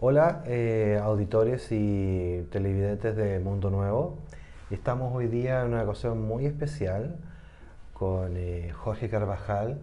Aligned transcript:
Hola, 0.00 0.42
eh, 0.46 0.98
auditores 1.00 1.68
y 1.70 2.44
televidentes 2.50 3.14
de 3.14 3.38
Mundo 3.38 3.70
Nuevo. 3.70 4.18
Estamos 4.72 5.14
hoy 5.14 5.28
día 5.28 5.62
en 5.62 5.68
una 5.68 5.84
ocasión 5.84 6.20
muy 6.20 6.46
especial 6.46 7.16
con 7.92 8.36
eh, 8.36 8.72
Jorge 8.72 9.08
Carvajal, 9.08 9.78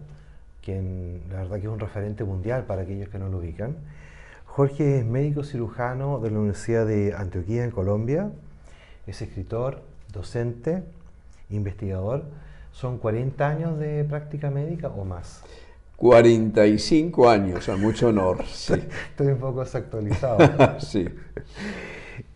quien 0.62 1.22
la 1.30 1.38
verdad 1.38 1.56
que 1.56 1.62
es 1.62 1.72
un 1.72 1.80
referente 1.80 2.24
mundial 2.24 2.64
para 2.64 2.82
aquellos 2.82 3.08
que 3.08 3.18
no 3.18 3.30
lo 3.30 3.38
ubican. 3.38 3.76
Jorge 4.44 4.98
es 4.98 5.06
médico 5.06 5.44
cirujano 5.44 6.20
de 6.20 6.30
la 6.30 6.40
Universidad 6.40 6.84
de 6.86 7.14
Antioquía 7.14 7.64
en 7.64 7.70
Colombia, 7.70 8.30
es 9.06 9.22
escritor, 9.22 9.80
docente, 10.12 10.82
investigador. 11.48 12.24
Son 12.72 12.98
40 12.98 13.48
años 13.48 13.78
de 13.78 14.04
práctica 14.04 14.50
médica 14.50 14.88
o 14.88 15.06
más. 15.06 15.42
45 16.02 17.30
años, 17.30 17.68
a 17.68 17.76
mucho 17.76 18.08
honor. 18.08 18.44
Sí. 18.52 18.74
Estoy 19.10 19.28
un 19.28 19.38
poco 19.38 19.60
desactualizado. 19.60 20.38
sí. 20.80 21.08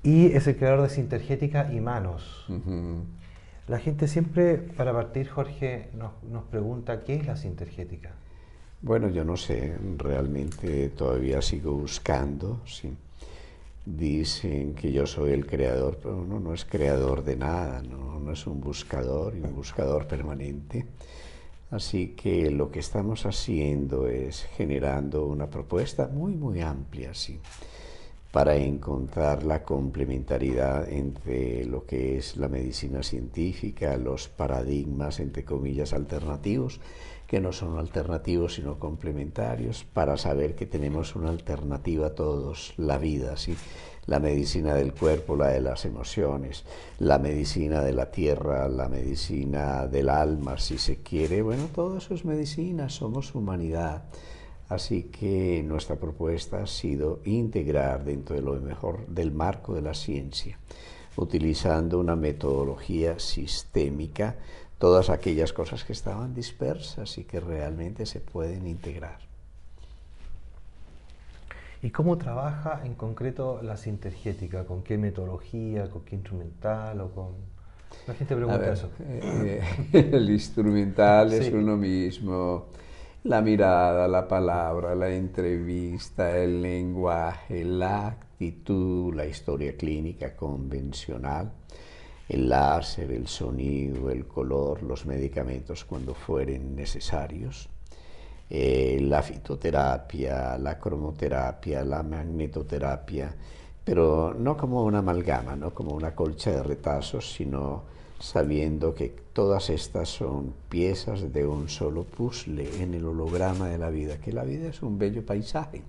Y 0.04 0.26
es 0.26 0.46
el 0.46 0.56
creador 0.56 0.82
de 0.82 0.88
Sintergética 0.88 1.72
y 1.72 1.80
Manos. 1.80 2.46
La 3.66 3.80
gente 3.80 4.06
siempre, 4.06 4.56
para 4.58 4.92
partir, 4.92 5.28
Jorge, 5.28 5.88
nos, 5.98 6.12
nos, 6.30 6.44
pregunta 6.44 7.02
qué 7.02 7.16
es 7.16 7.26
la 7.26 7.34
Sintergética. 7.34 8.12
Bueno, 8.82 9.08
yo 9.08 9.24
no 9.24 9.36
sé, 9.36 9.76
realmente 9.98 10.90
todavía 10.90 11.42
sigo 11.42 11.72
buscando. 11.72 12.60
Sí. 12.66 12.96
Dicen 13.84 14.74
que 14.74 14.92
yo 14.92 15.06
soy 15.06 15.32
el 15.32 15.44
creador, 15.44 15.98
pero 16.00 16.18
uno 16.18 16.38
no 16.38 16.54
es 16.54 16.64
creador 16.64 17.24
de 17.24 17.34
nada, 17.34 17.82
no, 17.82 18.20
no 18.20 18.30
es 18.30 18.46
un 18.46 18.60
buscador 18.60 19.34
y 19.34 19.40
un 19.40 19.56
buscador 19.56 20.06
permanente. 20.06 20.86
Así 21.70 22.14
que 22.16 22.50
lo 22.50 22.70
que 22.70 22.78
estamos 22.78 23.26
haciendo 23.26 24.06
es 24.06 24.44
generando 24.56 25.26
una 25.26 25.50
propuesta 25.50 26.06
muy, 26.06 26.34
muy 26.34 26.60
amplia, 26.60 27.12
sí, 27.12 27.40
para 28.30 28.54
encontrar 28.54 29.42
la 29.42 29.64
complementariedad 29.64 30.88
entre 30.88 31.64
lo 31.64 31.84
que 31.84 32.18
es 32.18 32.36
la 32.36 32.48
medicina 32.48 33.02
científica, 33.02 33.96
los 33.96 34.28
paradigmas, 34.28 35.18
entre 35.18 35.44
comillas, 35.44 35.92
alternativos, 35.92 36.80
que 37.26 37.40
no 37.40 37.52
son 37.52 37.78
alternativos 37.78 38.54
sino 38.54 38.78
complementarios, 38.78 39.82
para 39.92 40.16
saber 40.16 40.54
que 40.54 40.66
tenemos 40.66 41.16
una 41.16 41.30
alternativa 41.30 42.08
a 42.08 42.14
todos, 42.14 42.74
la 42.76 42.98
vida, 42.98 43.36
sí 43.36 43.56
la 44.06 44.20
medicina 44.20 44.74
del 44.74 44.92
cuerpo, 44.92 45.36
la 45.36 45.48
de 45.48 45.60
las 45.60 45.84
emociones, 45.84 46.64
la 46.98 47.18
medicina 47.18 47.82
de 47.82 47.92
la 47.92 48.10
tierra, 48.10 48.68
la 48.68 48.88
medicina 48.88 49.86
del 49.86 50.08
alma, 50.08 50.58
si 50.58 50.78
se 50.78 51.02
quiere. 51.02 51.42
Bueno, 51.42 51.68
todo 51.74 51.98
eso 51.98 52.14
es 52.14 52.24
medicina, 52.24 52.88
somos 52.88 53.34
humanidad. 53.34 54.04
Así 54.68 55.04
que 55.04 55.62
nuestra 55.64 55.96
propuesta 55.96 56.62
ha 56.62 56.66
sido 56.66 57.20
integrar 57.24 58.04
dentro 58.04 58.34
de 58.36 58.42
lo 58.42 58.54
mejor 58.54 59.06
del 59.06 59.32
marco 59.32 59.74
de 59.74 59.82
la 59.82 59.94
ciencia, 59.94 60.58
utilizando 61.16 62.00
una 62.00 62.16
metodología 62.16 63.18
sistémica 63.18 64.36
todas 64.78 65.08
aquellas 65.08 65.52
cosas 65.52 65.84
que 65.84 65.92
estaban 65.92 66.34
dispersas 66.34 67.16
y 67.18 67.24
que 67.24 67.40
realmente 67.40 68.06
se 68.06 68.20
pueden 68.20 68.66
integrar. 68.66 69.25
¿Y 71.82 71.90
cómo 71.90 72.16
trabaja 72.16 72.80
en 72.84 72.94
concreto 72.94 73.60
la 73.62 73.76
sintergética? 73.76 74.64
¿Con 74.64 74.82
qué 74.82 74.96
metodología? 74.96 75.90
¿Con 75.90 76.02
qué 76.04 76.16
instrumental? 76.16 77.00
O 77.00 77.10
con... 77.10 77.34
La 78.06 78.14
gente 78.14 78.34
pregunta 78.34 78.72
eso. 78.72 78.90
Eh, 79.00 79.62
el 79.92 80.30
instrumental 80.30 81.32
es 81.32 81.52
uno 81.52 81.76
mismo. 81.76 82.66
La 83.24 83.42
mirada, 83.42 84.08
la 84.08 84.26
palabra, 84.26 84.94
la 84.94 85.10
entrevista, 85.10 86.36
el 86.36 86.62
lenguaje, 86.62 87.64
la 87.64 88.06
actitud, 88.06 89.14
la 89.14 89.26
historia 89.26 89.76
clínica 89.76 90.36
convencional, 90.36 91.52
el 92.28 92.48
láser, 92.48 93.10
el 93.10 93.26
sonido, 93.26 94.10
el 94.10 94.26
color, 94.26 94.82
los 94.82 95.06
medicamentos 95.06 95.84
cuando 95.84 96.14
fueren 96.14 96.76
necesarios 96.76 97.68
eh, 98.48 98.98
la 99.02 99.22
fitoterapia, 99.22 100.56
la 100.58 100.78
cromoterapia, 100.78 101.84
la 101.84 102.02
magnetoterapia, 102.02 103.34
pero 103.84 104.34
no 104.38 104.56
como 104.56 104.84
una 104.84 104.98
amalgama, 104.98 105.56
no 105.56 105.74
como 105.74 105.94
una 105.94 106.14
colcha 106.14 106.50
de 106.50 106.62
retazos, 106.62 107.32
sino 107.32 107.82
sabiendo 108.18 108.94
que 108.94 109.14
todas 109.32 109.70
estas 109.70 110.08
son 110.08 110.54
piezas 110.68 111.32
de 111.32 111.46
un 111.46 111.68
solo 111.68 112.04
puzzle 112.04 112.82
en 112.82 112.94
el 112.94 113.04
holograma 113.04 113.68
de 113.68 113.78
la 113.78 113.90
vida, 113.90 114.18
que 114.18 114.32
la 114.32 114.44
vida 114.44 114.68
es 114.68 114.82
un 114.82 114.98
bello 114.98 115.24
paisaje. 115.24 115.82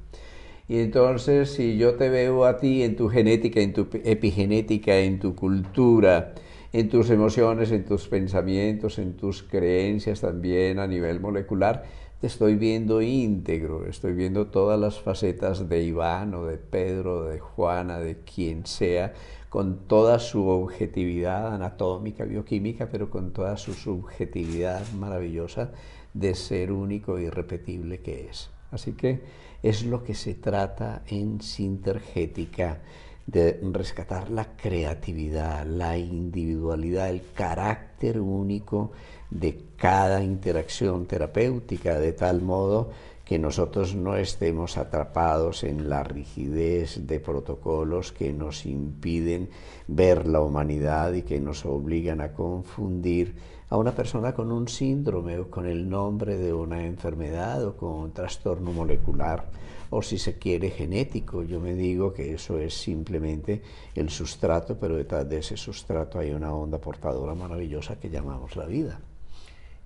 Y 0.68 0.80
entonces 0.80 1.52
si 1.52 1.78
yo 1.78 1.96
te 1.96 2.10
veo 2.10 2.46
a 2.46 2.58
ti 2.58 2.84
en 2.84 2.96
tu 2.96 3.08
genética, 3.08 3.62
en 3.62 3.74
tu 3.74 3.88
epigenética, 4.04 4.98
en 4.98 5.20
tu 5.20 5.34
cultura, 5.34 6.34
en 6.74 6.90
tus 6.90 7.10
emociones, 7.10 7.72
en 7.72 7.86
tus 7.86 8.08
pensamientos, 8.08 9.00
en 9.00 9.14
tus 9.16 9.44
creencias 9.44 10.22
también 10.22 10.80
a 10.80 10.88
nivel 10.88 11.22
molecular, 11.22 11.86
estoy 12.22 12.56
viendo 12.56 13.02
íntegro, 13.02 13.86
estoy 13.86 14.14
viendo 14.14 14.48
todas 14.48 14.80
las 14.80 15.00
facetas 15.00 15.70
de 15.70 15.84
Iván 15.84 16.34
o 16.34 16.46
de 16.46 16.58
Pedro, 16.58 17.26
de 17.26 17.40
Juana, 17.40 18.00
de 18.00 18.18
quien 18.20 18.66
sea, 18.66 19.14
con 19.50 19.88
toda 19.88 20.20
su 20.20 20.48
objetividad 20.48 21.54
anatómica, 21.54 22.26
bioquímica, 22.26 22.90
pero 22.92 23.10
con 23.10 23.32
toda 23.32 23.56
su 23.58 23.74
subjetividad 23.74 24.82
maravillosa 24.94 25.72
de 26.14 26.34
ser 26.34 26.72
único 26.72 27.18
e 27.18 27.24
irrepetible 27.24 28.00
que 28.02 28.28
es. 28.30 28.50
Así 28.72 28.94
que 28.94 29.22
es 29.62 29.86
lo 29.86 30.04
que 30.04 30.16
se 30.16 30.34
trata 30.34 31.04
en 31.08 31.42
Sintergética, 31.42 32.82
de 33.28 33.60
rescatar 33.74 34.30
la 34.32 34.56
creatividad, 34.56 35.66
la 35.66 35.98
individualidad, 35.98 37.10
el 37.10 37.22
carácter 37.34 38.22
único 38.22 38.94
de 39.30 39.62
cada 39.78 40.24
interacción 40.24 41.06
terapéutica, 41.06 42.00
de 42.00 42.14
tal 42.14 42.42
modo 42.42 42.90
que 43.28 43.38
nosotros 43.38 43.94
no 43.94 44.16
estemos 44.16 44.78
atrapados 44.78 45.66
en 45.66 45.90
la 45.90 46.02
rigidez 46.02 47.06
de 47.06 47.20
protocolos 47.20 48.14
que 48.14 48.32
nos 48.32 48.66
impiden 48.66 49.50
ver 49.88 50.28
la 50.28 50.40
humanidad 50.40 51.12
y 51.12 51.24
que 51.24 51.42
nos 51.42 51.66
obligan 51.66 52.22
a 52.22 52.32
confundir 52.32 53.36
a 53.70 53.76
una 53.76 53.92
persona 53.92 54.34
con 54.34 54.50
un 54.54 54.70
síndrome 54.70 55.38
o 55.40 55.50
con 55.50 55.66
el 55.66 55.90
nombre 55.90 56.38
de 56.38 56.54
una 56.54 56.86
enfermedad 56.86 57.66
o 57.66 57.76
con 57.76 57.90
un 57.90 58.14
trastorno 58.14 58.72
molecular 58.72 59.44
o 59.90 60.02
si 60.02 60.18
se 60.18 60.38
quiere 60.38 60.70
genético. 60.70 61.44
Yo 61.44 61.60
me 61.60 61.74
digo 61.74 62.14
que 62.14 62.34
eso 62.34 62.58
es 62.60 62.74
simplemente 62.74 63.62
el 63.94 64.10
sustrato, 64.10 64.78
pero 64.80 64.96
detrás 64.96 65.28
de 65.28 65.40
ese 65.40 65.58
sustrato 65.58 66.18
hay 66.18 66.32
una 66.32 66.54
onda 66.54 66.78
portadora 66.78 67.36
maravillosa 67.36 68.00
que 68.00 68.10
llamamos 68.10 68.56
la 68.56 68.66
vida. 68.66 69.02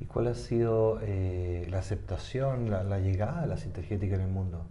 ¿Y 0.02 0.06
cuál 0.06 0.28
ha 0.28 0.34
sido 0.34 1.00
eh, 1.04 1.68
la 1.70 1.78
aceptación, 1.78 2.72
la, 2.72 3.00
llegada 3.00 3.42
de 3.42 3.48
la 3.48 3.58
sintergética 3.58 4.16
en 4.16 4.22
el 4.22 4.30
mundo? 4.30 4.66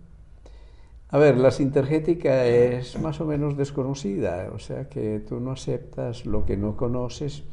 A 1.09 1.19
ver, 1.19 1.37
la 1.39 1.53
sintergética 1.53 2.47
es 2.47 2.99
más 2.99 3.21
o 3.21 3.27
menos 3.27 3.57
desconocida, 3.57 4.51
o 4.53 4.59
sea 4.59 4.89
que 4.89 5.21
tú 5.21 5.39
no 5.39 5.53
aceptas 5.53 6.27
lo 6.27 6.45
que 6.45 6.57
no 6.57 6.77
conoces 6.77 7.45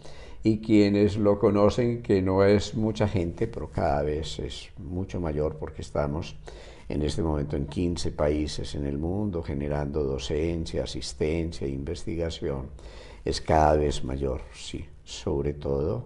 y 0.42 0.60
quienes 0.60 1.18
lo 1.18 1.38
conocen, 1.38 2.02
que 2.02 2.20
no 2.24 2.44
es 2.44 2.74
mucha 2.74 3.08
gente, 3.08 3.48
pero 3.48 3.70
cada 3.70 4.02
vez 4.02 4.40
es 4.40 4.70
mucho 4.78 5.22
mayor 5.22 5.58
porque 5.58 5.84
estamos 5.84 6.36
en 6.90 7.04
este 7.04 7.22
momento 7.22 7.58
en 7.58 7.68
15 7.68 8.12
países 8.12 8.74
en 8.74 8.88
el 8.88 8.98
mundo 8.98 9.44
generando 9.44 10.04
docencia, 10.04 10.84
asistencia, 10.84 11.68
investigación, 11.68 12.70
es 13.24 13.40
cada 13.40 13.76
vez 13.76 14.04
mayor, 14.04 14.42
sí, 14.52 14.84
sobre 15.04 15.54
todo 15.54 16.06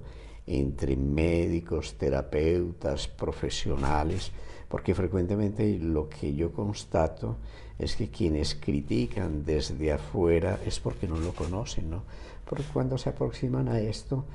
entre 0.59 0.95
médicos, 0.95 1.95
terapeutas, 1.97 3.07
profesionales, 3.07 4.31
porque 4.67 4.93
frecuentemente 4.93 5.77
lo 5.79 6.09
que 6.09 6.33
yo 6.33 6.51
constato 6.51 7.37
es 7.79 7.95
que 7.95 8.09
quienes 8.09 8.55
critican 8.55 9.43
desde 9.45 9.91
afuera 9.91 10.59
es 10.65 10.79
porque 10.79 11.07
no 11.07 11.17
lo 11.17 11.33
conocen, 11.33 11.89
¿no? 11.89 12.03
Porque 12.45 12.65
cuando 12.71 12.97
se 12.97 13.09
aproximan 13.09 13.69
a 13.69 13.79
esto, 13.79 14.25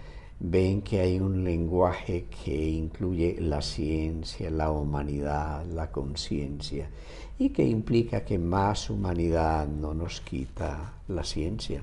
ven 0.40 0.82
que 0.82 1.00
hay 1.00 1.20
un 1.20 1.44
lenguaje 1.44 2.26
que 2.44 2.68
incluye 2.68 3.36
la 3.40 3.62
ciencia, 3.62 4.50
la 4.50 4.70
humanidad, 4.70 5.64
la 5.66 5.90
conciencia 5.90 6.88
y 7.38 7.50
que 7.50 7.64
implica 7.64 8.24
que 8.24 8.38
más 8.38 8.88
humanidad 8.88 9.66
no 9.68 9.92
nos 9.92 10.20
quita 10.20 10.94
la 11.08 11.22
ciencia 11.22 11.82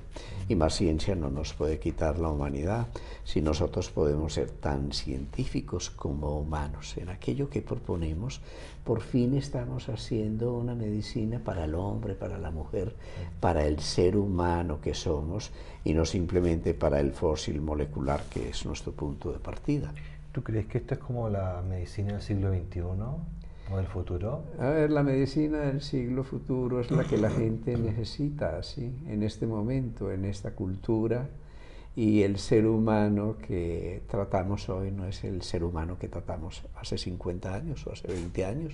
y 0.50 0.56
más 0.56 0.76
ciencia 0.76 1.16
no 1.16 1.30
nos 1.30 1.54
puede 1.54 1.80
quitar 1.80 2.18
la 2.20 2.30
humanidad 2.30 2.88
si 3.24 3.42
nosotros 3.42 3.90
podemos 3.90 4.34
ser 4.34 4.50
tan 4.50 4.92
científicos 4.92 5.90
como 5.92 6.40
humanos 6.40 6.98
en 6.98 7.10
aquello 7.10 7.50
que 7.50 7.62
proponemos 7.62 8.42
por 8.84 9.02
fin 9.02 9.36
estamos 9.36 9.88
haciendo 9.88 10.56
una 10.56 10.76
medicina 10.76 11.40
para 11.40 11.64
el 11.64 11.76
hombre, 11.76 12.16
para 12.16 12.38
la 12.38 12.52
mujer, 12.52 12.94
para 13.40 13.66
el 13.66 13.80
ser 13.80 14.18
humano 14.18 14.82
que 14.82 14.94
somos 14.94 15.52
y 15.86 15.94
no 15.94 16.04
simplemente 16.06 16.74
para 16.74 17.00
el 17.00 17.14
fósil 17.14 17.62
molecular 17.62 18.24
que 18.24 18.50
es 18.50 18.66
nuestro 18.66 18.92
punto 18.92 19.32
de 19.32 19.40
partida. 19.40 19.94
¿Tú 20.34 20.44
crees 20.44 20.66
que 20.66 20.80
esto 20.80 20.96
es 20.96 21.00
como 21.00 21.30
la 21.30 21.62
medicina 21.62 22.14
del 22.14 22.22
siglo 22.22 22.52
XXI? 22.52 22.82
¿O 23.72 23.78
del 23.78 23.88
futuro? 23.88 24.44
A 24.60 24.70
ver, 24.70 24.92
la 24.92 25.04
medicina 25.04 25.60
del 25.60 25.82
siglo 25.82 26.24
futuro 26.24 26.80
es 26.82 26.92
la 26.92 27.06
que 27.06 27.18
la 27.18 27.30
gente 27.30 27.78
necesita, 27.78 28.62
¿sí? 28.62 28.94
En 29.08 29.24
este 29.24 29.48
momento, 29.48 30.12
en 30.12 30.26
esta 30.26 30.52
cultura 30.52 31.30
y 31.96 32.24
el 32.24 32.40
ser 32.40 32.66
humano 32.66 33.38
que 33.38 34.02
tratamos 34.08 34.68
hoy 34.70 34.92
no 34.92 35.06
es 35.06 35.24
el 35.24 35.44
ser 35.44 35.64
humano 35.64 35.98
que 36.00 36.08
tratamos 36.08 36.64
hace 36.76 36.98
50 36.98 37.54
años 37.54 37.86
o 37.86 37.92
hace 37.92 38.08
20 38.08 38.46
años. 38.46 38.74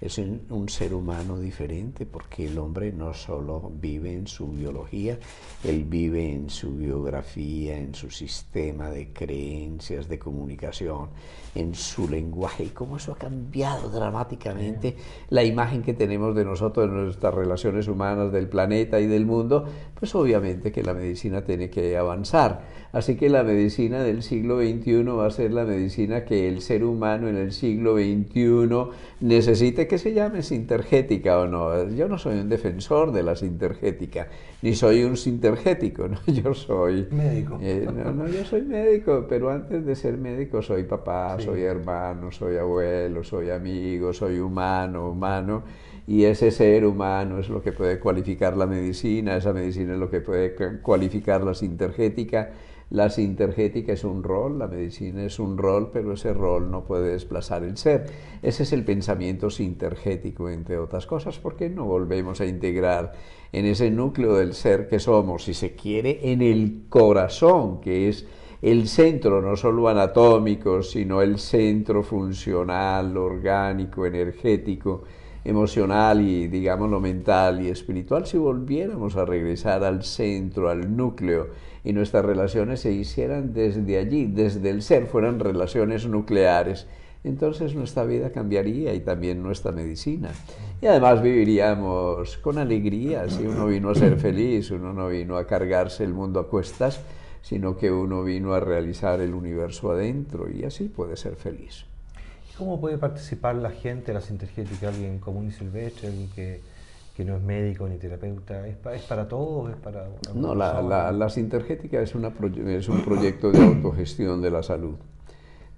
Es 0.00 0.18
un, 0.18 0.68
ser 0.68 0.94
humano 0.94 1.38
diferente 1.38 2.06
porque 2.06 2.46
el 2.46 2.58
hombre 2.58 2.92
no 2.92 3.12
solo 3.14 3.72
vive 3.80 4.12
en 4.12 4.28
su 4.28 4.46
biología, 4.48 5.18
él 5.64 5.84
vive 5.84 6.32
en 6.32 6.50
su 6.50 6.76
biografía, 6.76 7.76
en 7.76 7.94
su 7.94 8.10
sistema 8.10 8.90
de 8.90 9.12
creencias, 9.12 10.08
de 10.08 10.18
comunicación, 10.18 11.08
en 11.56 11.74
su 11.74 12.08
lenguaje 12.08 12.64
y 12.64 12.68
cómo 12.68 12.98
eso 12.98 13.12
ha 13.12 13.16
cambiado 13.16 13.88
dramáticamente 13.88 14.94
la 15.30 15.42
imagen 15.42 15.82
que 15.82 15.94
tenemos 15.94 16.36
de 16.36 16.44
nosotros, 16.44 16.88
de 16.88 16.96
nuestras 16.96 17.34
relaciones 17.34 17.88
humanas, 17.88 18.30
del 18.30 18.48
planeta 18.48 19.00
y 19.00 19.06
del 19.06 19.26
mundo, 19.26 19.64
pues 19.98 20.14
obviamente 20.14 20.70
que 20.70 20.84
la 20.84 20.94
medicina 20.94 21.42
tiene 21.42 21.70
que 21.70 21.96
avanzar. 21.96 22.78
Así 22.92 23.16
que 23.16 23.28
la 23.28 23.42
medicina 23.42 24.02
del 24.02 24.22
siglo 24.22 24.60
XXI 24.60 25.02
va 25.02 25.26
a 25.26 25.30
ser 25.30 25.52
la 25.52 25.64
medicina 25.64 26.24
que 26.24 26.48
el 26.48 26.62
ser 26.62 26.84
humano 26.84 27.28
en 27.28 27.36
el 27.36 27.52
siglo 27.52 27.96
XXI 27.96 28.68
necesite 29.20 29.87
que 29.88 29.98
se 29.98 30.12
llame 30.12 30.42
sintergética 30.42 31.40
o 31.40 31.46
no. 31.46 31.88
Yo 31.88 32.08
no 32.08 32.18
soy 32.18 32.38
un 32.38 32.48
defensor 32.48 33.10
de 33.12 33.22
la 33.22 33.34
sintergética, 33.34 34.28
ni 34.62 34.74
soy 34.74 35.02
un 35.04 35.16
sintergético, 35.16 36.08
¿no? 36.08 36.18
Yo 36.26 36.54
soy... 36.54 37.08
Médico. 37.10 37.58
Eh, 37.60 37.88
no, 37.92 38.28
yo 38.28 38.44
soy 38.44 38.62
médico, 38.62 39.26
pero 39.28 39.50
antes 39.50 39.84
de 39.84 39.96
ser 39.96 40.16
médico 40.18 40.62
soy 40.62 40.84
papá, 40.84 41.36
soy 41.40 41.62
hermano, 41.62 42.30
soy 42.30 42.56
abuelo, 42.56 43.24
soy 43.24 43.50
amigo, 43.50 44.12
soy 44.12 44.38
humano, 44.38 45.10
humano 45.10 45.64
y 46.08 46.24
ese 46.24 46.50
ser 46.50 46.86
humano 46.86 47.38
es 47.38 47.50
lo 47.50 47.60
que 47.60 47.70
puede 47.70 48.00
cualificar 48.00 48.56
la 48.56 48.66
medicina, 48.66 49.36
esa 49.36 49.52
medicina 49.52 49.92
es 49.92 49.98
lo 49.98 50.08
que 50.08 50.22
puede 50.22 50.56
cualificar 50.80 51.44
la 51.44 51.52
sintergética. 51.52 52.50
La 52.90 53.10
sintergética 53.10 53.92
es 53.92 54.02
un 54.02 54.22
rol, 54.22 54.58
la 54.58 54.66
medicina 54.66 55.22
es 55.22 55.38
un 55.38 55.58
rol, 55.58 55.90
pero 55.92 56.14
ese 56.14 56.32
rol 56.32 56.70
no 56.70 56.84
puede 56.84 57.12
desplazar 57.12 57.62
el 57.62 57.76
ser. 57.76 58.06
Ese 58.40 58.62
es 58.62 58.72
el 58.72 58.82
pensamiento 58.82 59.50
sintergético, 59.50 60.48
entre 60.48 60.78
otras 60.78 61.06
cosas, 61.06 61.38
porque 61.38 61.68
no 61.68 61.84
volvemos 61.84 62.40
a 62.40 62.46
integrar 62.46 63.12
en 63.52 63.66
ese 63.66 63.90
núcleo 63.90 64.36
del 64.36 64.54
ser 64.54 64.88
que 64.88 65.00
somos, 65.00 65.44
si 65.44 65.52
se 65.52 65.74
quiere, 65.74 66.32
en 66.32 66.40
el 66.40 66.84
corazón, 66.88 67.82
que 67.82 68.08
es 68.08 68.26
el 68.62 68.88
centro 68.88 69.42
no 69.42 69.54
solo 69.56 69.88
anatómico, 69.88 70.82
sino 70.82 71.20
el 71.20 71.38
centro 71.38 72.02
funcional, 72.02 73.16
orgánico, 73.18 74.06
energético, 74.06 75.04
emocional 75.44 76.20
y, 76.20 76.48
digamos, 76.48 76.90
lo 76.90 77.00
mental 77.00 77.62
y 77.62 77.68
espiritual, 77.68 78.26
si 78.26 78.38
volviéramos 78.38 79.16
a 79.16 79.24
regresar 79.24 79.84
al 79.84 80.04
centro, 80.04 80.68
al 80.68 80.96
núcleo, 80.96 81.48
y 81.84 81.92
nuestras 81.92 82.24
relaciones 82.24 82.80
se 82.80 82.92
hicieran 82.92 83.54
desde 83.54 83.98
allí, 83.98 84.26
desde 84.26 84.70
el 84.70 84.82
ser, 84.82 85.06
fueran 85.06 85.40
relaciones 85.40 86.06
nucleares, 86.06 86.86
entonces 87.24 87.74
nuestra 87.74 88.04
vida 88.04 88.30
cambiaría 88.30 88.94
y 88.94 89.00
también 89.00 89.42
nuestra 89.42 89.72
medicina. 89.72 90.30
Y 90.80 90.86
además 90.86 91.22
viviríamos 91.22 92.38
con 92.38 92.58
alegría, 92.58 93.28
si 93.28 93.46
uno 93.46 93.66
vino 93.66 93.90
a 93.90 93.94
ser 93.94 94.18
feliz, 94.18 94.70
uno 94.70 94.92
no 94.92 95.08
vino 95.08 95.36
a 95.36 95.46
cargarse 95.46 96.04
el 96.04 96.14
mundo 96.14 96.40
a 96.40 96.48
cuestas, 96.48 97.00
sino 97.42 97.76
que 97.76 97.90
uno 97.90 98.22
vino 98.22 98.52
a 98.52 98.60
realizar 98.60 99.20
el 99.20 99.34
universo 99.34 99.90
adentro 99.90 100.50
y 100.50 100.64
así 100.64 100.88
puede 100.88 101.16
ser 101.16 101.36
feliz. 101.36 101.86
¿Cómo 102.58 102.80
puede 102.80 102.98
participar 102.98 103.54
la 103.54 103.70
gente, 103.70 104.12
la 104.12 104.20
sintergética, 104.20 104.88
alguien 104.88 105.20
común 105.20 105.46
y 105.46 105.52
silvestre, 105.52 106.08
alguien 106.08 106.28
que, 106.30 106.60
que 107.16 107.24
no 107.24 107.36
es 107.36 107.42
médico 107.42 107.88
ni 107.88 107.98
terapeuta? 107.98 108.66
¿Es, 108.66 108.76
es 108.94 109.02
para 109.02 109.28
todos? 109.28 109.70
¿Es 109.70 109.76
para 109.76 110.08
no, 110.34 110.56
la, 110.56 110.82
la, 110.82 111.12
la, 111.12 111.30
sintergética 111.30 112.02
es, 112.02 112.16
una 112.16 112.32
es 112.66 112.88
un 112.88 113.04
proyecto 113.04 113.52
de 113.52 113.64
autogestión 113.64 114.42
de 114.42 114.50
la 114.50 114.64
salud. 114.64 114.96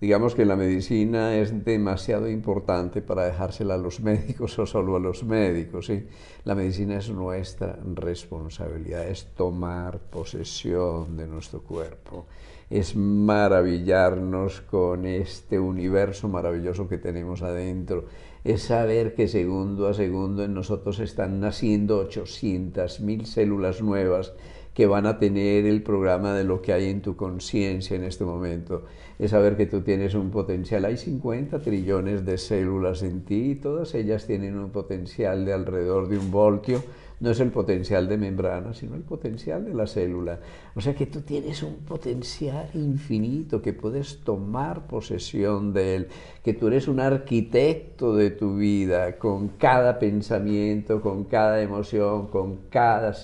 Digamos 0.00 0.34
que 0.34 0.46
la 0.46 0.56
medicina 0.56 1.36
es 1.36 1.66
demasiado 1.66 2.30
importante 2.30 3.02
para 3.02 3.26
dejársela 3.26 3.74
a 3.74 3.76
los 3.76 4.00
médicos 4.00 4.58
o 4.58 4.64
solo 4.64 4.96
a 4.96 5.00
los 5.00 5.22
médicos. 5.22 5.84
¿sí? 5.84 6.06
La 6.44 6.54
medicina 6.54 6.96
es 6.96 7.10
nuestra 7.10 7.78
responsabilidad, 7.94 9.06
es 9.06 9.26
tomar 9.36 9.98
posesión 9.98 11.18
de 11.18 11.26
nuestro 11.26 11.60
cuerpo 11.60 12.24
es 12.70 12.94
maravillarnos 12.94 14.60
con 14.60 15.04
este 15.04 15.58
universo 15.58 16.28
maravilloso 16.28 16.88
que 16.88 16.98
tenemos 16.98 17.42
adentro, 17.42 18.04
es 18.44 18.62
saber 18.62 19.14
que 19.14 19.26
segundo 19.26 19.88
a 19.88 19.94
segundo 19.94 20.44
en 20.44 20.54
nosotros 20.54 21.00
están 21.00 21.40
naciendo 21.40 22.08
800.000 22.08 23.24
células 23.24 23.82
nuevas 23.82 24.32
que 24.72 24.86
van 24.86 25.04
a 25.06 25.18
tener 25.18 25.66
el 25.66 25.82
programa 25.82 26.32
de 26.32 26.44
lo 26.44 26.62
que 26.62 26.72
hay 26.72 26.88
en 26.88 27.02
tu 27.02 27.16
conciencia 27.16 27.96
en 27.96 28.04
este 28.04 28.24
momento. 28.24 28.84
Es 29.18 29.32
saber 29.32 29.56
que 29.56 29.66
tú 29.66 29.82
tienes 29.82 30.14
un 30.14 30.30
potencial. 30.30 30.84
Hay 30.84 30.96
50 30.96 31.58
trillones 31.58 32.24
de 32.24 32.38
células 32.38 33.02
en 33.02 33.24
ti 33.24 33.50
y 33.50 33.54
todas 33.56 33.94
ellas 33.94 34.26
tienen 34.26 34.56
un 34.56 34.70
potencial 34.70 35.44
de 35.44 35.52
alrededor 35.52 36.08
de 36.08 36.18
un 36.18 36.30
voltio 36.30 36.82
no 37.20 37.30
es 37.30 37.40
el 37.40 37.50
potencial 37.50 38.08
de 38.08 38.16
membrana, 38.16 38.72
sino 38.72 38.94
el 38.96 39.02
potencial 39.02 39.64
de 39.64 39.74
la 39.74 39.86
célula. 39.86 40.40
O 40.74 40.80
sea 40.80 40.94
que 40.94 41.06
tú 41.06 41.20
tienes 41.20 41.62
un 41.62 41.76
potencial 41.76 42.70
infinito, 42.74 43.60
que 43.60 43.74
puedes 43.74 44.20
tomar 44.20 44.86
posesión 44.86 45.74
de 45.74 45.96
él, 45.96 46.08
que 46.42 46.54
tú 46.54 46.68
eres 46.68 46.88
un 46.88 46.98
arquitecto 46.98 48.16
de 48.16 48.30
tu 48.30 48.56
vida, 48.56 49.18
con 49.18 49.48
cada 49.48 49.98
pensamiento, 49.98 51.02
con 51.02 51.24
cada 51.24 51.60
emoción, 51.60 52.28
con 52.28 52.56
cada 52.70 53.14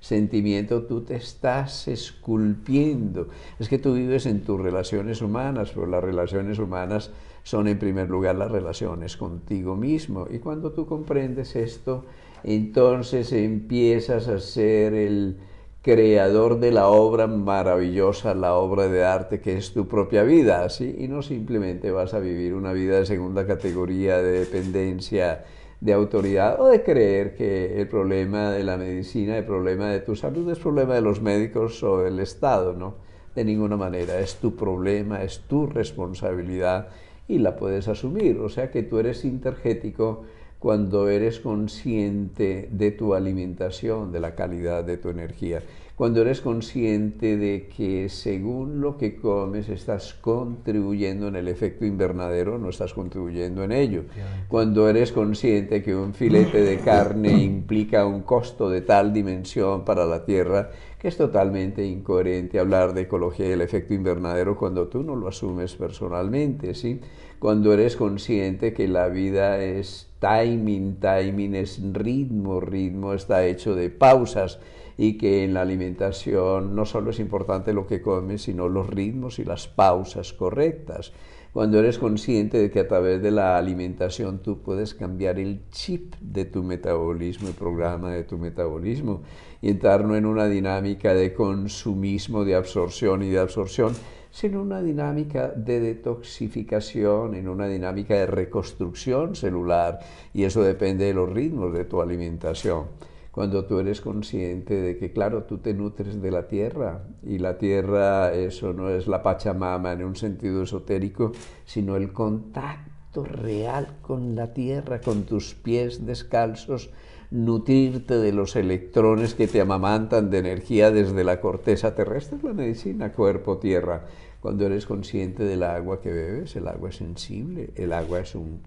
sentimiento, 0.00 0.82
tú 0.82 1.00
te 1.00 1.16
estás 1.16 1.88
esculpiendo. 1.88 3.28
Es 3.58 3.68
que 3.68 3.78
tú 3.78 3.94
vives 3.94 4.26
en 4.26 4.42
tus 4.42 4.60
relaciones 4.60 5.22
humanas, 5.22 5.72
pero 5.74 5.86
las 5.86 6.04
relaciones 6.04 6.58
humanas 6.58 7.10
son 7.42 7.66
en 7.66 7.78
primer 7.78 8.10
lugar 8.10 8.36
las 8.36 8.50
relaciones 8.50 9.16
contigo 9.16 9.74
mismo. 9.74 10.26
Y 10.30 10.38
cuando 10.38 10.72
tú 10.72 10.86
comprendes 10.86 11.56
esto, 11.56 12.04
entonces 12.44 13.32
empiezas 13.32 14.28
a 14.28 14.38
ser 14.38 14.94
el 14.94 15.38
creador 15.82 16.60
de 16.60 16.72
la 16.72 16.88
obra 16.88 17.26
maravillosa, 17.26 18.34
la 18.34 18.54
obra 18.54 18.88
de 18.88 19.04
arte 19.04 19.40
que 19.40 19.56
es 19.56 19.72
tu 19.72 19.88
propia 19.88 20.22
vida, 20.22 20.68
¿sí? 20.68 20.96
Y 20.98 21.08
no 21.08 21.22
simplemente 21.22 21.90
vas 21.90 22.14
a 22.14 22.18
vivir 22.18 22.54
una 22.54 22.72
vida 22.72 22.98
de 22.98 23.06
segunda 23.06 23.46
categoría 23.46 24.18
de 24.18 24.40
dependencia, 24.40 25.44
de 25.80 25.92
autoridad 25.92 26.60
o 26.60 26.66
de 26.66 26.82
creer 26.82 27.34
que 27.34 27.80
el 27.80 27.88
problema 27.88 28.50
de 28.50 28.64
la 28.64 28.76
medicina, 28.76 29.38
el 29.38 29.44
problema 29.44 29.88
de 29.88 30.00
tu 30.00 30.16
salud 30.16 30.50
es 30.50 30.58
problema 30.58 30.94
de 30.94 31.00
los 31.00 31.22
médicos 31.22 31.82
o 31.84 31.98
del 32.00 32.18
Estado, 32.18 32.72
¿no? 32.72 32.96
De 33.34 33.44
ninguna 33.44 33.76
manera, 33.76 34.18
es 34.18 34.36
tu 34.36 34.56
problema, 34.56 35.22
es 35.22 35.40
tu 35.48 35.66
responsabilidad 35.66 36.88
y 37.28 37.38
la 37.38 37.56
puedes 37.56 37.86
asumir, 37.86 38.38
o 38.40 38.48
sea 38.48 38.70
que 38.70 38.82
tú 38.82 38.98
eres 38.98 39.24
intergético 39.24 40.24
cuando 40.58 41.08
eres 41.08 41.40
consciente 41.40 42.68
de 42.70 42.90
tu 42.90 43.14
alimentación, 43.14 44.10
de 44.10 44.20
la 44.20 44.34
calidad 44.34 44.84
de 44.84 44.96
tu 44.96 45.08
energía, 45.08 45.62
cuando 45.98 46.22
eres 46.22 46.40
consciente 46.40 47.36
de 47.36 47.68
que 47.76 48.08
según 48.08 48.80
lo 48.80 48.96
que 48.96 49.16
comes 49.16 49.68
estás 49.68 50.14
contribuyendo 50.14 51.26
en 51.26 51.34
el 51.34 51.48
efecto 51.48 51.84
invernadero, 51.84 52.56
no 52.56 52.68
estás 52.68 52.94
contribuyendo 52.94 53.64
en 53.64 53.72
ello. 53.72 54.04
Cuando 54.46 54.88
eres 54.88 55.10
consciente 55.10 55.82
que 55.82 55.96
un 55.96 56.14
filete 56.14 56.62
de 56.62 56.78
carne 56.78 57.32
implica 57.42 58.06
un 58.06 58.22
costo 58.22 58.70
de 58.70 58.80
tal 58.80 59.12
dimensión 59.12 59.84
para 59.84 60.06
la 60.06 60.24
tierra 60.24 60.70
que 61.00 61.08
es 61.08 61.16
totalmente 61.16 61.84
incoherente 61.84 62.58
hablar 62.58 62.94
de 62.94 63.02
ecología 63.02 63.48
y 63.48 63.52
el 63.52 63.60
efecto 63.60 63.94
invernadero 63.94 64.56
cuando 64.56 64.88
tú 64.88 65.02
no 65.02 65.16
lo 65.16 65.28
asumes 65.28 65.74
personalmente, 65.74 66.74
¿sí? 66.74 67.00
Cuando 67.38 67.72
eres 67.72 67.96
consciente 67.96 68.72
que 68.72 68.88
la 68.88 69.08
vida 69.08 69.62
es 69.62 70.07
timing, 70.18 70.96
timing 71.00 71.54
es 71.54 71.80
ritmo, 71.92 72.60
ritmo 72.60 73.14
está 73.14 73.44
hecho 73.46 73.74
de 73.74 73.90
pausas 73.90 74.58
y 74.96 75.16
que 75.16 75.44
en 75.44 75.54
la 75.54 75.62
alimentación 75.62 76.74
no 76.74 76.84
solo 76.84 77.10
es 77.10 77.20
importante 77.20 77.72
lo 77.72 77.86
que 77.86 78.02
comes, 78.02 78.42
sino 78.42 78.68
los 78.68 78.88
ritmos 78.88 79.38
y 79.38 79.44
las 79.44 79.68
pausas 79.68 80.32
correctas. 80.32 81.12
Cuando 81.52 81.78
eres 81.78 81.98
consciente 81.98 82.58
de 82.58 82.70
que 82.70 82.80
a 82.80 82.88
través 82.88 83.22
de 83.22 83.30
la 83.30 83.56
alimentación 83.56 84.40
tú 84.40 84.60
puedes 84.60 84.94
cambiar 84.94 85.38
el 85.38 85.62
chip 85.70 86.14
de 86.20 86.44
tu 86.44 86.62
metabolismo, 86.62 87.48
el 87.48 87.54
programa 87.54 88.10
de 88.10 88.24
tu 88.24 88.38
metabolismo, 88.38 89.22
y 89.62 89.70
entrar 89.70 90.04
no 90.04 90.14
en 90.14 90.26
una 90.26 90.46
dinámica 90.46 91.14
de 91.14 91.32
consumismo, 91.32 92.44
de 92.44 92.54
absorción 92.54 93.22
y 93.22 93.30
de 93.30 93.38
absorción, 93.38 93.94
sino 94.38 94.62
una 94.62 94.80
dinámica 94.80 95.48
de 95.48 95.80
detoxificación, 95.80 97.34
en 97.34 97.48
una 97.48 97.66
dinámica 97.66 98.14
de 98.14 98.26
reconstrucción 98.26 99.34
celular, 99.34 99.98
y 100.32 100.44
eso 100.44 100.62
depende 100.62 101.06
de 101.06 101.14
los 101.14 101.28
ritmos 101.28 101.74
de 101.74 101.84
tu 101.84 102.00
alimentación. 102.00 102.84
Cuando 103.32 103.64
tú 103.64 103.80
eres 103.80 104.00
consciente 104.00 104.74
de 104.74 104.96
que, 104.96 105.10
claro, 105.10 105.42
tú 105.42 105.58
te 105.58 105.74
nutres 105.74 106.22
de 106.22 106.30
la 106.30 106.46
tierra, 106.46 107.02
y 107.24 107.38
la 107.38 107.58
tierra, 107.58 108.32
eso 108.32 108.72
no 108.72 108.90
es 108.90 109.08
la 109.08 109.24
Pachamama 109.24 109.92
en 109.92 110.04
un 110.04 110.14
sentido 110.14 110.62
esotérico, 110.62 111.32
sino 111.64 111.96
el 111.96 112.12
contacto 112.12 113.24
real 113.24 113.96
con 114.02 114.36
la 114.36 114.54
tierra, 114.54 115.00
con 115.00 115.24
tus 115.24 115.56
pies 115.56 116.06
descalzos, 116.06 116.90
nutrirte 117.30 118.16
de 118.16 118.32
los 118.32 118.56
electrones 118.56 119.34
que 119.34 119.48
te 119.48 119.60
amamantan 119.60 120.30
de 120.30 120.38
energía 120.38 120.90
desde 120.90 121.24
la 121.24 121.40
corteza 121.40 121.94
terrestre, 121.94 122.38
es 122.38 122.44
la 122.44 122.54
medicina 122.54 123.12
cuerpo-tierra. 123.12 124.04
Cuando 124.40 124.66
eres 124.66 124.86
consciente 124.86 125.44
del 125.44 125.62
agua 125.62 126.00
que 126.00 126.12
bebes, 126.12 126.54
el 126.56 126.68
agua 126.68 126.90
es 126.90 126.96
sensible, 126.96 127.70
el 127.74 127.92
agua 127.92 128.20
es 128.20 128.34
un 128.34 128.60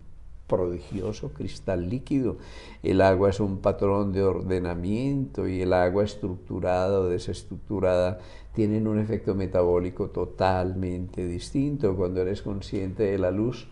prodigioso 0.48 1.30
cristal 1.30 1.90
líquido, 1.90 2.38
el 2.84 3.00
agua 3.00 3.30
es 3.30 3.40
un 3.40 3.60
patrón 3.60 4.12
de 4.12 4.22
ordenamiento 4.22 5.48
y 5.48 5.62
el 5.62 5.72
agua 5.72 6.04
estructurada 6.04 7.00
o 7.00 7.06
desestructurada 7.06 8.20
tienen 8.54 8.86
un 8.86 9.00
efecto 9.00 9.34
metabólico 9.34 10.10
totalmente 10.10 11.26
distinto. 11.26 11.96
Cuando 11.96 12.22
eres 12.22 12.42
consciente 12.42 13.04
de 13.04 13.18
la 13.18 13.32
luz, 13.32 13.70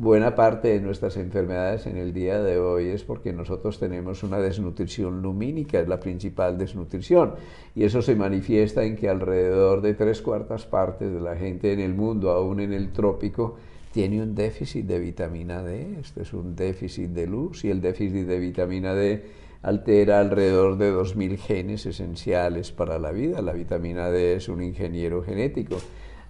buena 0.00 0.34
parte 0.34 0.68
de 0.68 0.80
nuestras 0.80 1.18
enfermedades 1.18 1.86
en 1.86 1.98
el 1.98 2.14
día 2.14 2.42
de 2.42 2.58
hoy 2.58 2.88
es 2.88 3.04
porque 3.04 3.34
nosotros 3.34 3.78
tenemos 3.78 4.22
una 4.22 4.38
desnutrición 4.38 5.20
lumínica, 5.20 5.78
es 5.78 5.88
la 5.88 6.00
principal 6.00 6.56
desnutrición. 6.56 7.34
Y 7.74 7.84
eso 7.84 8.00
se 8.00 8.16
manifiesta 8.16 8.82
en 8.82 8.96
que 8.96 9.10
alrededor 9.10 9.82
de 9.82 9.92
tres 9.92 10.22
cuartas 10.22 10.64
partes 10.64 11.12
de 11.12 11.20
la 11.20 11.36
gente 11.36 11.74
en 11.74 11.80
el 11.80 11.94
mundo, 11.94 12.30
aún 12.30 12.60
en 12.60 12.72
el 12.72 12.92
trópico, 12.92 13.58
tiene 13.92 14.22
un 14.22 14.34
déficit 14.34 14.86
de 14.86 14.98
vitamina 14.98 15.62
D. 15.62 15.98
Esto 16.00 16.22
es 16.22 16.32
un 16.32 16.56
déficit 16.56 17.10
de 17.10 17.26
luz 17.26 17.66
y 17.66 17.70
el 17.70 17.82
déficit 17.82 18.26
de 18.26 18.38
vitamina 18.38 18.94
D 18.94 19.22
altera 19.62 20.20
alrededor 20.20 20.78
de 20.78 20.94
2.000 20.94 21.36
genes 21.36 21.84
esenciales 21.84 22.72
para 22.72 22.98
la 22.98 23.12
vida. 23.12 23.42
La 23.42 23.52
vitamina 23.52 24.08
D 24.10 24.36
es 24.36 24.48
un 24.48 24.62
ingeniero 24.62 25.22
genético. 25.22 25.76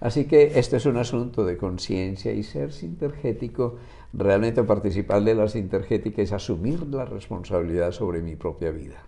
Así 0.01 0.25
que 0.25 0.59
este 0.59 0.77
es 0.77 0.87
un 0.87 0.97
asunto 0.97 1.45
de 1.45 1.57
conciencia 1.57 2.33
y 2.33 2.41
ser 2.41 2.73
sintergético, 2.73 3.75
realmente 4.13 4.63
participar 4.63 5.23
de 5.23 5.35
la 5.35 5.47
sintergética 5.47 6.23
es 6.23 6.33
asumir 6.33 6.87
la 6.87 7.05
responsabilidad 7.05 7.91
sobre 7.91 8.21
mi 8.21 8.35
propia 8.35 8.71
vida. 8.71 9.03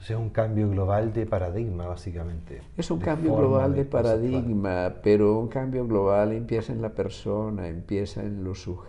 Es 0.00 0.10
un 0.10 0.30
cambio 0.30 0.68
global 0.68 1.14
de 1.14 1.24
paradigma, 1.24 1.86
básicamente. 1.86 2.60
Es 2.76 2.90
un 2.90 2.98
cambio 2.98 3.36
global 3.36 3.74
de, 3.74 3.86
paradigma, 3.86 4.96
pero 5.02 5.38
un 5.38 5.48
cambio 5.48 5.86
global 5.86 6.32
empieza 6.32 6.74
en 6.74 6.82
la 6.82 6.90
persona, 6.90 7.68
empieza 7.68 8.20
en, 8.20 8.44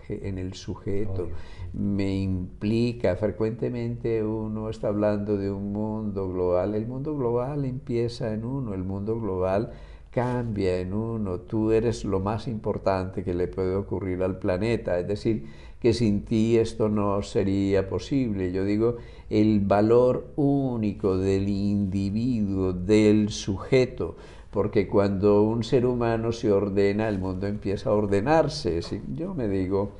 en 0.09 0.37
el 0.37 0.53
sujeto. 0.55 1.29
Me 1.71 2.17
implica, 2.17 3.15
frecuentemente 3.15 4.25
uno 4.25 4.69
está 4.69 4.89
hablando 4.89 5.37
de 5.37 5.49
un 5.49 5.71
mundo 5.71 6.27
global. 6.27 6.75
El 6.75 6.85
mundo 6.85 7.15
global 7.15 7.63
empieza 7.63 8.33
en 8.33 8.43
uno, 8.43 8.73
el 8.73 8.83
mundo 8.83 9.17
global 9.17 9.71
cambia 10.15 10.79
en 10.79 10.93
uno, 10.93 11.41
tú 11.41 11.73
eres 11.73 12.05
lo 12.05 12.21
más 12.21 12.47
importante 12.47 13.21
que 13.21 13.33
le 13.33 13.49
puede 13.49 13.75
ocurrir 13.75 14.23
al 14.23 14.39
planeta, 14.39 14.97
es 14.97 15.05
decir, 15.09 15.45
que 15.81 15.93
sin 15.93 16.23
ti 16.23 16.57
esto 16.57 16.87
no 16.87 17.21
sería 17.21 17.89
posible. 17.89 18.53
Yo 18.53 18.63
digo, 18.63 18.95
el 19.29 19.59
valor 19.59 20.27
único 20.37 21.17
del 21.17 21.49
individuo, 21.49 22.71
del 22.71 23.27
sujeto, 23.27 24.15
porque 24.51 24.87
cuando 24.87 25.43
un 25.43 25.65
ser 25.65 25.85
humano 25.85 26.31
se 26.31 26.49
ordena, 26.49 27.09
el 27.09 27.19
mundo 27.19 27.45
empieza 27.47 27.89
a 27.89 27.93
ordenarse. 27.93 28.79
Yo 29.13 29.33
me 29.33 29.49
digo, 29.49 29.91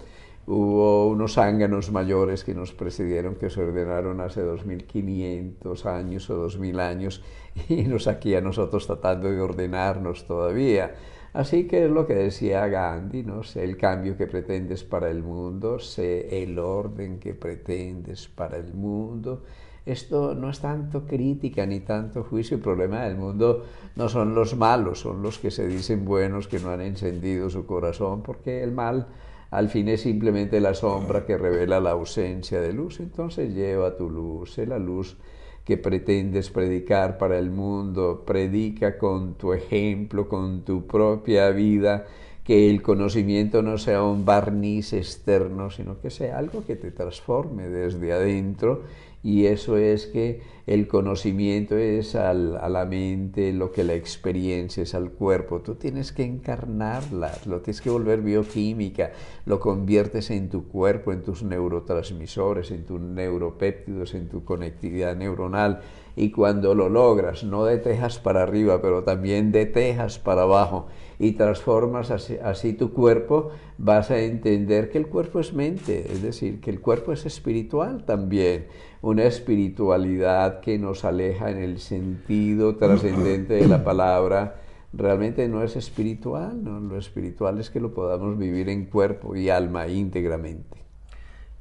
Hubo 0.48 1.07
unos 1.07 1.34
zánganos 1.34 1.91
mayores 1.91 2.43
que 2.43 2.53
nos 2.53 2.72
precedieron, 2.72 3.34
que 3.34 3.50
se 3.50 3.63
ordenaron 3.63 4.22
hace 4.22 4.41
2500 4.41 5.88
años 5.88 6.29
o 6.29 6.36
2000 6.36 6.79
años, 6.79 7.24
y 7.69 7.83
nos 7.83 8.07
aquí 8.07 8.35
a 8.35 8.41
nosotros 8.41 8.85
tratando 8.85 9.31
de 9.31 9.41
ordenarnos 9.41 10.25
todavía. 10.25 10.95
Así 11.33 11.67
que 11.67 11.85
es 11.85 11.91
lo 11.91 12.07
que 12.07 12.15
decía 12.15 12.65
Gandhi, 12.67 13.24
¿no? 13.24 13.43
sé 13.43 13.63
el 13.65 13.75
cambio 13.75 14.15
que 14.15 14.25
pretendes 14.25 14.85
para 14.85 15.09
el 15.09 15.21
mundo, 15.21 15.79
sé 15.79 16.41
el 16.41 16.57
orden 16.57 17.19
que 17.19 17.33
pretendes 17.33 18.29
para 18.29 18.57
el 18.57 18.74
mundo. 18.74 19.43
Esto 19.85 20.33
no 20.33 20.50
es 20.50 20.62
tanto 20.62 21.05
crítica 21.05 21.65
ni 21.65 21.81
tanto 21.81 22.24
juicio, 22.24 22.57
el 22.57 22.63
problema 22.63 23.01
del 23.01 23.17
mundo 23.17 23.65
no 23.95 24.09
son 24.09 24.33
los 24.33 24.55
malos, 24.55 25.01
son 25.01 25.21
los 25.21 25.38
que 25.38 25.51
se 25.51 25.67
dicen 25.67 26.05
buenos, 26.05 26.47
que 26.47 26.59
no 26.59 26.71
han 26.71 26.81
encendido 26.81 27.50
su 27.50 27.65
corazón, 27.65 28.24
porque 28.24 28.63
el 28.63 28.71
mal 28.71 29.07
al 29.51 29.69
fin 29.69 29.89
es 29.89 30.01
simplemente 30.01 30.59
la 30.59 30.74
sombra 30.74 31.25
que 31.25 31.38
revela 31.38 31.79
la 31.79 31.91
ausencia 31.91 32.62
de 32.62 32.74
luz. 32.74 33.00
Entonces 33.00 33.53
lleva 33.53 33.95
tu 33.95 34.09
luz, 34.09 34.53
sé 34.53 34.65
la 34.65 34.79
luz 34.79 35.17
que 35.65 35.77
pretendes 35.77 36.51
predicar 36.51 37.17
para 37.17 37.39
el 37.39 37.50
mundo, 37.50 38.24
predica 38.25 38.98
con 39.00 39.34
tu 39.34 39.51
ejemplo, 39.51 40.29
con 40.29 40.62
tu 40.63 40.86
propia 40.86 41.50
vida, 41.50 42.05
que 42.43 42.69
el 42.69 42.84
conocimiento 42.84 43.63
no 43.63 43.79
sea 43.79 44.03
un 44.03 44.24
barniz 44.24 44.93
externo, 44.93 45.72
sino 45.72 46.00
que 46.00 46.12
sea 46.12 46.38
algo 46.38 46.63
que 46.63 46.75
te 46.75 46.91
transforme 46.91 47.67
desde 47.67 48.13
adentro 48.13 48.84
y 49.25 49.48
eso 49.48 49.75
es 49.77 50.05
que 50.05 50.41
el 50.67 50.88
conocimiento 50.88 51.75
es 51.75 52.13
a 52.13 52.32
la 52.36 52.86
mente 52.86 53.53
lo 53.53 53.72
que 53.72 53.84
la 53.84 53.96
experiencia 53.96 54.84
es 54.84 54.94
al 54.94 55.10
cuerpo. 55.10 55.62
Tú 55.62 55.74
tienes 55.74 56.12
que 56.12 56.22
encarnarla, 56.22 57.32
lo 57.48 57.60
tienes 57.62 57.82
que 57.82 57.89
volver 57.89 58.22
bioquímica, 58.22 59.13
lo 59.48 59.60
conviertes 59.60 60.29
en 60.29 60.50
tu 60.50 60.67
cuerpo, 60.67 61.12
en 61.12 61.24
tus 61.24 61.41
neurotransmisores, 61.41 62.70
en 62.70 62.86
tus 62.86 63.01
neuropéptidos, 63.01 64.13
en 64.13 64.29
tu 64.29 64.44
conectividad 64.44 65.15
neuronal. 65.15 65.82
Y 66.15 66.31
cuando 66.31 66.75
lo 66.75 66.88
logras, 66.88 67.43
no 67.43 67.65
de 67.65 67.77
tejas 67.77 68.19
para 68.19 68.43
arriba, 68.43 68.81
pero 68.81 69.03
también 69.03 69.51
de 69.51 69.65
tejas 69.65 70.17
para 70.17 70.43
abajo, 70.43 70.88
y 71.19 71.34
transformas 71.34 72.12
así, 72.12 72.74
tu 72.74 72.93
cuerpo, 72.93 73.51
vas 73.77 74.12
a 74.12 74.19
entender 74.19 74.89
que 74.89 74.98
el 74.98 75.07
cuerpo 75.07 75.39
es 75.39 75.53
mente, 75.53 76.12
es 76.12 76.22
decir, 76.22 76.62
que 76.62 76.69
el 76.69 76.79
cuerpo 76.79 77.12
es 77.12 77.25
espiritual 77.25 78.05
también, 78.05 78.67
una 79.01 79.24
espiritualidad 79.24 80.62
que 80.62 80.77
nos 80.77 81.03
aleja 81.03 81.51
en 81.51 81.57
el 81.57 81.79
sentido 81.79 82.75
trascendente 82.77 83.55
de 83.55 83.67
la 83.67 83.84
palabra, 83.84 84.62
realmente 84.93 85.48
no 85.50 85.63
es 85.63 85.75
espiritual, 85.75 86.63
lo 86.63 86.98
espiritual 86.98 87.60
es 87.60 87.69
que 87.69 87.79
lo 87.81 87.93
podamos 87.93 88.38
vivir 88.38 88.69
en 88.69 88.86
cuerpo 88.86 89.36
y 89.36 89.50
alma 89.50 89.88
íntegramente. 89.88 90.86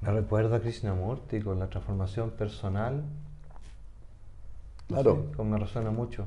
Me 0.05 0.13
recuerda 0.13 0.57
a 0.57 0.61
Krishnamurti 0.61 1.41
con 1.41 1.59
la 1.59 1.69
transformación 1.69 2.31
personal. 2.31 3.05
Claro. 4.89 5.27
Sí, 5.37 5.43
me 5.43 5.59
resuena 5.59 5.91
mucho. 5.91 6.27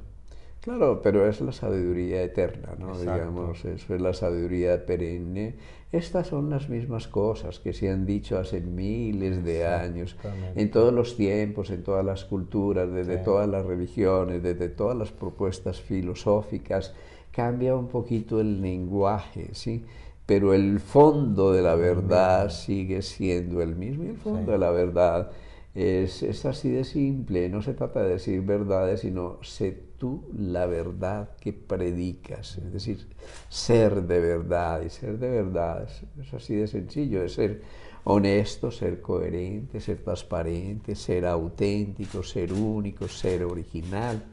Claro, 0.61 1.01
pero 1.01 1.25
es 1.27 1.39
la 1.39 1.53
sabiduría 1.53 2.21
eterna, 2.23 2.73
¿no? 2.77 2.99
Digamos, 2.99 3.63
eso 3.63 3.95
es 3.95 4.01
la 4.01 4.13
sabiduría 4.13 4.85
perenne. 4.85 5.55
Estas 5.93 6.27
son 6.27 6.49
las 6.49 6.67
mismas 6.67 7.07
cosas 7.07 7.59
que 7.59 7.71
se 7.71 7.89
han 7.89 8.05
dicho 8.05 8.37
hace 8.37 8.59
miles 8.59 9.45
de 9.45 9.65
años, 9.65 10.17
en 10.55 10.69
todos 10.69 10.93
los 10.93 11.15
tiempos, 11.15 11.69
en 11.69 11.83
todas 11.83 12.03
las 12.03 12.25
culturas, 12.25 12.91
desde 12.91 13.17
todas 13.17 13.47
las 13.47 13.65
religiones, 13.65 14.43
desde 14.43 14.67
todas 14.67 14.97
las 14.97 15.11
propuestas 15.11 15.79
filosóficas. 15.79 16.93
Cambia 17.31 17.75
un 17.75 17.87
poquito 17.87 18.41
el 18.41 18.61
lenguaje, 18.61 19.51
¿sí? 19.53 19.85
Pero 20.25 20.53
el 20.53 20.81
fondo 20.81 21.53
de 21.53 21.61
la 21.61 21.75
verdad 21.75 22.49
sigue 22.49 23.01
siendo 23.01 23.61
el 23.61 23.77
mismo 23.77 24.03
y 24.03 24.07
el 24.07 24.17
fondo 24.17 24.51
de 24.51 24.57
la 24.57 24.71
verdad 24.71 25.31
es, 25.77 26.23
es, 26.23 26.43
así 26.45 26.71
de 26.71 26.83
simple, 26.83 27.49
no 27.49 27.61
se 27.61 27.75
trata 27.75 28.01
de 28.01 28.13
decir 28.13 28.41
verdades, 28.41 29.01
sino 29.01 29.37
sé 29.43 29.71
tú 29.99 30.23
la 30.35 30.65
verdad 30.65 31.29
que 31.39 31.53
predicas, 31.53 32.57
es 32.57 32.73
decir, 32.73 33.07
ser 33.47 34.01
de 34.07 34.19
verdad, 34.19 34.81
y 34.81 34.89
ser 34.89 35.19
de 35.19 35.29
verdad 35.29 35.87
es, 35.87 36.33
así 36.33 36.55
de 36.55 36.65
sencillo, 36.65 37.23
es 37.23 37.33
ser 37.33 37.61
honesto, 38.05 38.71
ser 38.71 39.01
coherente, 39.01 39.79
ser 39.79 39.99
transparente, 40.03 40.95
ser 40.95 41.27
auténtico, 41.27 42.23
ser 42.23 42.53
único, 42.53 43.07
ser 43.07 43.43
original. 43.43 44.23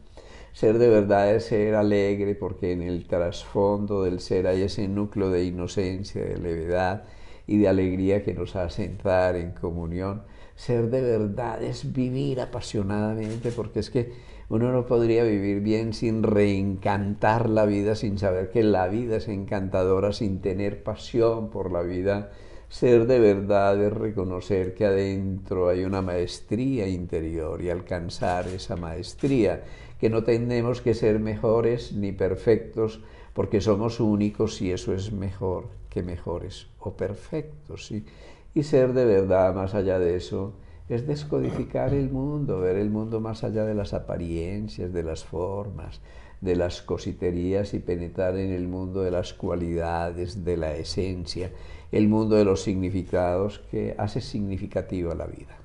Ser 0.54 0.78
de 0.78 0.88
verdad 0.88 1.34
es 1.34 1.46
ser 1.46 1.74
alegre 1.74 2.36
porque 2.36 2.72
en 2.72 2.80
el 2.80 3.06
trasfondo 3.06 4.04
del 4.04 4.20
ser 4.20 4.46
hay 4.46 4.62
ese 4.62 4.88
núcleo 4.88 5.28
de 5.28 5.44
inocencia, 5.44 6.24
de 6.24 6.38
levedad 6.38 7.04
y 7.46 7.58
de 7.58 7.68
alegría 7.68 8.22
que 8.22 8.34
nos 8.34 8.56
hace 8.56 8.84
entrar 8.84 9.36
en 9.36 9.52
comunión 9.52 10.22
ser 10.56 10.88
de 10.90 11.00
verdad 11.00 11.62
es 11.62 11.92
vivir 11.92 12.40
apasionadamente, 12.40 13.50
porque 13.50 13.80
es 13.80 13.90
que 13.90 14.12
uno 14.48 14.72
no 14.72 14.86
podría 14.86 15.24
vivir 15.24 15.60
bien 15.60 15.92
sin 15.94 16.22
reencantar 16.22 17.48
la 17.48 17.64
vida, 17.64 17.94
sin 17.94 18.18
saber 18.18 18.50
que 18.50 18.62
la 18.62 18.88
vida 18.88 19.16
es 19.16 19.28
encantadora, 19.28 20.12
sin 20.12 20.40
tener 20.40 20.82
pasión 20.82 21.50
por 21.50 21.72
la 21.72 21.82
vida. 21.82 22.30
Ser 22.68 23.06
de 23.06 23.18
verdad 23.18 23.80
es 23.82 23.92
reconocer 23.92 24.74
que 24.74 24.84
adentro 24.84 25.68
hay 25.68 25.84
una 25.84 26.02
maestría 26.02 26.88
interior 26.88 27.62
y 27.62 27.70
alcanzar 27.70 28.46
esa 28.48 28.76
maestría, 28.76 29.64
que 29.98 30.10
no 30.10 30.24
tenemos 30.24 30.80
que 30.80 30.94
ser 30.94 31.18
mejores 31.20 31.92
ni 31.92 32.12
perfectos, 32.12 33.02
porque 33.32 33.60
somos 33.60 33.98
únicos 33.98 34.60
y 34.60 34.72
eso 34.72 34.92
es 34.92 35.12
mejor 35.12 35.83
que 35.94 36.02
mejores 36.02 36.66
o 36.80 36.94
perfectos. 36.94 37.86
¿sí? 37.86 38.04
Y 38.52 38.64
ser 38.64 38.92
de 38.92 39.04
verdad, 39.04 39.54
más 39.54 39.74
allá 39.74 40.00
de 40.00 40.16
eso, 40.16 40.54
es 40.88 41.06
descodificar 41.06 41.94
el 41.94 42.10
mundo, 42.10 42.58
ver 42.60 42.76
el 42.76 42.90
mundo 42.90 43.20
más 43.20 43.44
allá 43.44 43.64
de 43.64 43.74
las 43.74 43.94
apariencias, 43.94 44.92
de 44.92 45.02
las 45.04 45.24
formas, 45.24 46.00
de 46.40 46.56
las 46.56 46.82
cositerías 46.82 47.72
y 47.72 47.78
penetrar 47.78 48.36
en 48.36 48.52
el 48.52 48.66
mundo 48.66 49.02
de 49.02 49.12
las 49.12 49.32
cualidades, 49.32 50.44
de 50.44 50.56
la 50.56 50.74
esencia, 50.74 51.52
el 51.90 52.08
mundo 52.08 52.34
de 52.34 52.44
los 52.44 52.60
significados 52.60 53.60
que 53.70 53.94
hace 53.96 54.20
significativa 54.20 55.14
la 55.14 55.26
vida. 55.26 55.56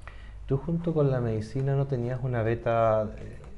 Tú 0.46 0.58
junto 0.58 0.94
con 0.94 1.12
la 1.12 1.20
medicina 1.20 1.76
no 1.76 1.88
tenías 1.88 2.24
una 2.24 2.44
beta 2.44 3.10
eh, 3.18 3.49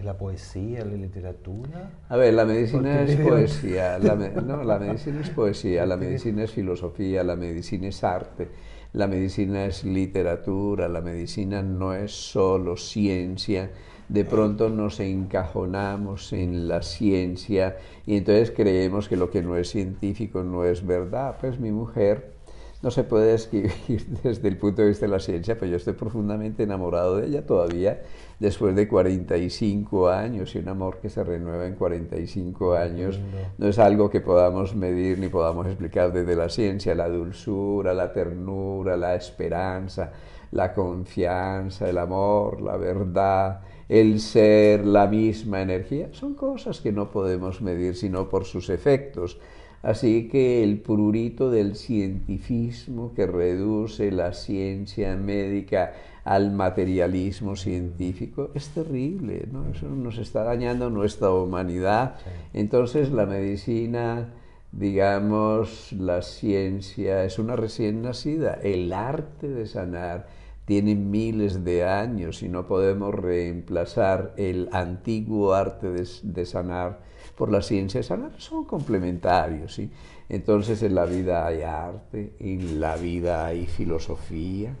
de 0.00 0.06
la 0.06 0.18
poesía, 0.18 0.84
la 0.84 0.96
literatura. 0.96 1.90
A 2.08 2.16
ver, 2.16 2.34
la 2.34 2.44
medicina 2.44 3.02
es 3.02 3.16
poesía, 3.16 3.98
no, 4.44 4.64
la 4.64 4.78
medicina 4.78 5.20
es 5.20 5.30
poesía, 5.30 5.86
la 5.86 5.96
medicina 5.96 6.44
es 6.44 6.50
filosofía, 6.50 7.22
la 7.22 7.36
medicina 7.36 7.88
es 7.88 8.02
arte 8.02 8.48
la 8.92 9.06
medicina 9.06 9.66
es 9.66 9.84
literatura, 9.84 10.88
la 10.88 11.00
medicina 11.00 11.62
no 11.62 11.94
es 11.94 12.10
solo 12.10 12.76
ciencia. 12.76 13.70
De 14.08 14.24
pronto 14.24 14.68
nos 14.68 14.98
encajonamos 14.98 16.32
en 16.32 16.66
la 16.66 16.82
ciencia 16.82 17.76
y 18.04 18.16
entonces 18.16 18.50
creemos 18.50 19.08
que 19.08 19.16
lo 19.16 19.30
que 19.30 19.42
no 19.42 19.56
es 19.56 19.70
científico 19.70 20.42
no 20.42 20.64
es 20.64 20.84
verdad. 20.84 21.36
Pues 21.40 21.60
mi 21.60 21.70
mujer 21.70 22.32
no 22.82 22.90
se 22.90 23.04
puede 23.04 23.34
escribir 23.34 24.06
desde 24.22 24.48
el 24.48 24.56
punto 24.56 24.82
de 24.82 24.88
vista 24.88 25.06
de 25.06 25.12
la 25.12 25.20
ciencia, 25.20 25.58
pero 25.58 25.70
yo 25.70 25.76
estoy 25.76 25.92
profundamente 25.92 26.62
enamorado 26.62 27.16
de 27.16 27.26
ella 27.26 27.44
todavía 27.44 28.00
después 28.38 28.74
de 28.74 28.88
45 28.88 30.08
años 30.08 30.54
y 30.54 30.58
un 30.58 30.68
amor 30.68 30.98
que 30.98 31.10
se 31.10 31.22
renueva 31.22 31.66
en 31.66 31.74
45 31.74 32.74
años. 32.74 33.20
No 33.58 33.68
es 33.68 33.78
algo 33.78 34.08
que 34.08 34.20
podamos 34.20 34.74
medir 34.74 35.18
ni 35.18 35.28
podamos 35.28 35.66
explicar 35.66 36.12
desde 36.12 36.34
la 36.34 36.48
ciencia, 36.48 36.94
la 36.94 37.08
dulzura, 37.08 37.92
la 37.92 38.12
ternura, 38.12 38.96
la 38.96 39.14
esperanza, 39.14 40.12
la 40.52 40.72
confianza, 40.72 41.88
el 41.88 41.98
amor, 41.98 42.62
la 42.62 42.78
verdad, 42.78 43.60
el 43.88 44.20
ser, 44.20 44.86
la 44.86 45.06
misma 45.06 45.60
energía, 45.60 46.08
son 46.12 46.34
cosas 46.34 46.80
que 46.80 46.92
no 46.92 47.10
podemos 47.10 47.60
medir 47.60 47.94
sino 47.94 48.28
por 48.28 48.46
sus 48.46 48.70
efectos. 48.70 49.38
Así 49.82 50.28
que 50.28 50.62
el 50.62 50.78
prurito 50.80 51.50
del 51.50 51.74
cientifismo 51.74 53.14
que 53.14 53.26
reduce 53.26 54.10
la 54.10 54.34
ciencia 54.34 55.16
médica 55.16 55.94
al 56.24 56.52
materialismo 56.52 57.56
científico 57.56 58.50
es 58.54 58.68
terrible, 58.68 59.48
¿no? 59.50 59.70
Eso 59.70 59.88
nos 59.88 60.18
está 60.18 60.44
dañando 60.44 60.90
nuestra 60.90 61.30
humanidad. 61.30 62.16
Entonces 62.52 63.10
la 63.10 63.24
medicina, 63.24 64.28
digamos, 64.70 65.92
la 65.92 66.20
ciencia 66.20 67.24
es 67.24 67.38
una 67.38 67.56
recién 67.56 68.02
nacida. 68.02 68.58
El 68.62 68.92
arte 68.92 69.48
de 69.48 69.66
sanar 69.66 70.26
tiene 70.70 70.94
miles 70.94 71.64
de 71.64 71.82
años 71.82 72.44
y 72.44 72.48
no 72.48 72.68
podemos 72.68 73.12
reemplazar 73.12 74.34
el 74.36 74.68
antiguo 74.70 75.52
arte 75.52 75.90
de 75.90 76.46
sanar 76.46 77.00
por 77.34 77.50
la 77.50 77.60
ciencia 77.60 78.04
sanar 78.04 78.34
son 78.38 78.66
complementarios. 78.66 79.74
¿sí? 79.74 79.90
Entonces 80.28 80.80
en 80.84 80.94
la 80.94 81.06
vida 81.06 81.44
hay 81.44 81.62
arte, 81.62 82.34
en 82.38 82.78
la 82.78 82.94
vida 82.94 83.46
hay 83.46 83.66
filosofía, 83.66 84.76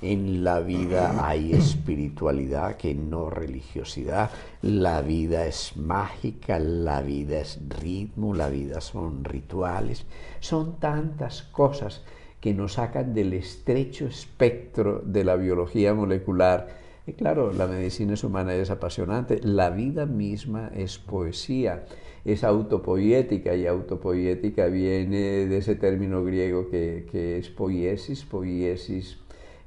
en 0.00 0.44
la 0.44 0.60
vida 0.60 1.26
hay 1.26 1.54
espiritualidad 1.54 2.76
que 2.76 2.94
no 2.94 3.28
religiosidad. 3.28 4.30
La 4.60 5.00
vida 5.00 5.44
es 5.46 5.76
mágica, 5.76 6.60
la 6.60 7.02
vida 7.02 7.40
es 7.40 7.58
ritmo, 7.68 8.32
la 8.32 8.48
vida 8.48 8.80
son 8.80 9.24
rituales. 9.24 10.06
Son 10.38 10.78
tantas 10.78 11.42
cosas 11.42 12.02
que 12.42 12.52
nos 12.52 12.74
sacan 12.74 13.14
del 13.14 13.32
estrecho 13.32 14.06
espectro 14.06 15.00
de 15.02 15.24
la 15.24 15.36
biología 15.36 15.94
molecular 15.94 16.82
y 17.06 17.14
claro, 17.14 17.52
la 17.52 17.66
medicina 17.66 18.14
es 18.14 18.22
humana 18.22 18.56
y 18.56 18.60
es 18.60 18.70
apasionante. 18.70 19.40
La 19.42 19.70
vida 19.70 20.06
misma 20.06 20.70
es 20.74 20.98
poesía, 20.98 21.84
es 22.24 22.44
autopoética 22.44 23.56
y 23.56 23.66
autopoética 23.66 24.66
viene 24.66 25.46
de 25.46 25.56
ese 25.56 25.74
término 25.74 26.22
griego 26.22 26.70
que, 26.70 27.08
que 27.10 27.38
es 27.38 27.48
poiesis. 27.48 28.24
Poiesis 28.24 29.18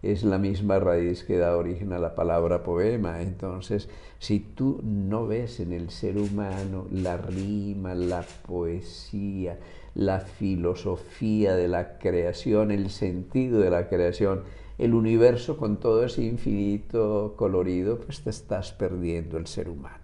es 0.02 0.24
la 0.24 0.38
misma 0.38 0.80
raíz 0.80 1.26
que 1.26 1.38
da 1.38 1.58
origen 1.58 1.92
a 1.92 2.00
la 2.00 2.16
palabra 2.16 2.64
poema. 2.64 3.22
Entonces, 3.22 3.90
si 4.18 4.40
tú 4.40 4.80
no 4.82 5.28
ves 5.28 5.60
en 5.60 5.74
el 5.74 5.90
ser 5.90 6.18
humano 6.18 6.88
la 6.90 7.18
rima, 7.18 7.96
la 7.96 8.26
poesía, 8.48 9.60
la 9.96 10.20
filosofía 10.20 11.56
de 11.56 11.68
la 11.68 11.98
creación, 11.98 12.72
el 12.72 12.90
sentido 12.90 13.60
de 13.60 13.70
la 13.70 13.88
creación, 13.88 14.44
el 14.78 14.94
universo 14.94 15.58
con 15.58 15.78
todo 15.78 16.04
ese 16.04 16.24
infinito 16.24 17.34
colorido, 17.38 18.00
pues 18.00 18.22
te 18.22 18.30
estás 18.30 18.74
perdiendo 18.74 19.38
el 19.38 19.48
ser 19.48 19.70
humano. 19.70 20.04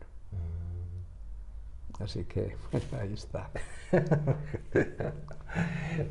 Así 2.00 2.24
que 2.24 2.56
ahí 3.00 3.14
está. 3.14 3.52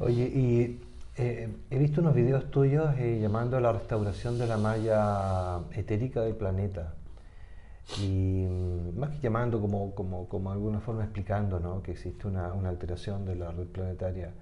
Oye, 0.01 0.25
y 0.25 0.81
eh, 1.17 1.49
he 1.71 1.79
visto 1.79 2.03
unos 2.03 2.15
videos 2.15 2.51
tuyos 2.51 2.95
eh, 2.99 3.19
llamando 3.21 3.57
a 3.57 3.61
la 3.61 3.73
restauración 3.73 4.39
de 4.39 4.47
la 4.47 4.59
malla 4.59 5.61
etérica 5.73 6.21
del 6.21 6.37
planeta. 6.37 6.95
Y 8.03 8.47
mm, 8.49 8.99
más 8.99 9.11
que 9.11 9.21
llamando, 9.21 9.61
como, 9.61 9.95
como, 9.95 10.29
como 10.29 10.51
alguna 10.53 10.81
forma 10.81 11.05
explicando 11.05 11.59
¿no? 11.59 11.83
que 11.83 11.93
existe 11.93 12.27
una, 12.29 12.53
una 12.53 12.69
alteración 12.69 13.25
de 13.25 13.35
la 13.35 13.51
red 13.51 13.67
planetaria. 13.67 14.33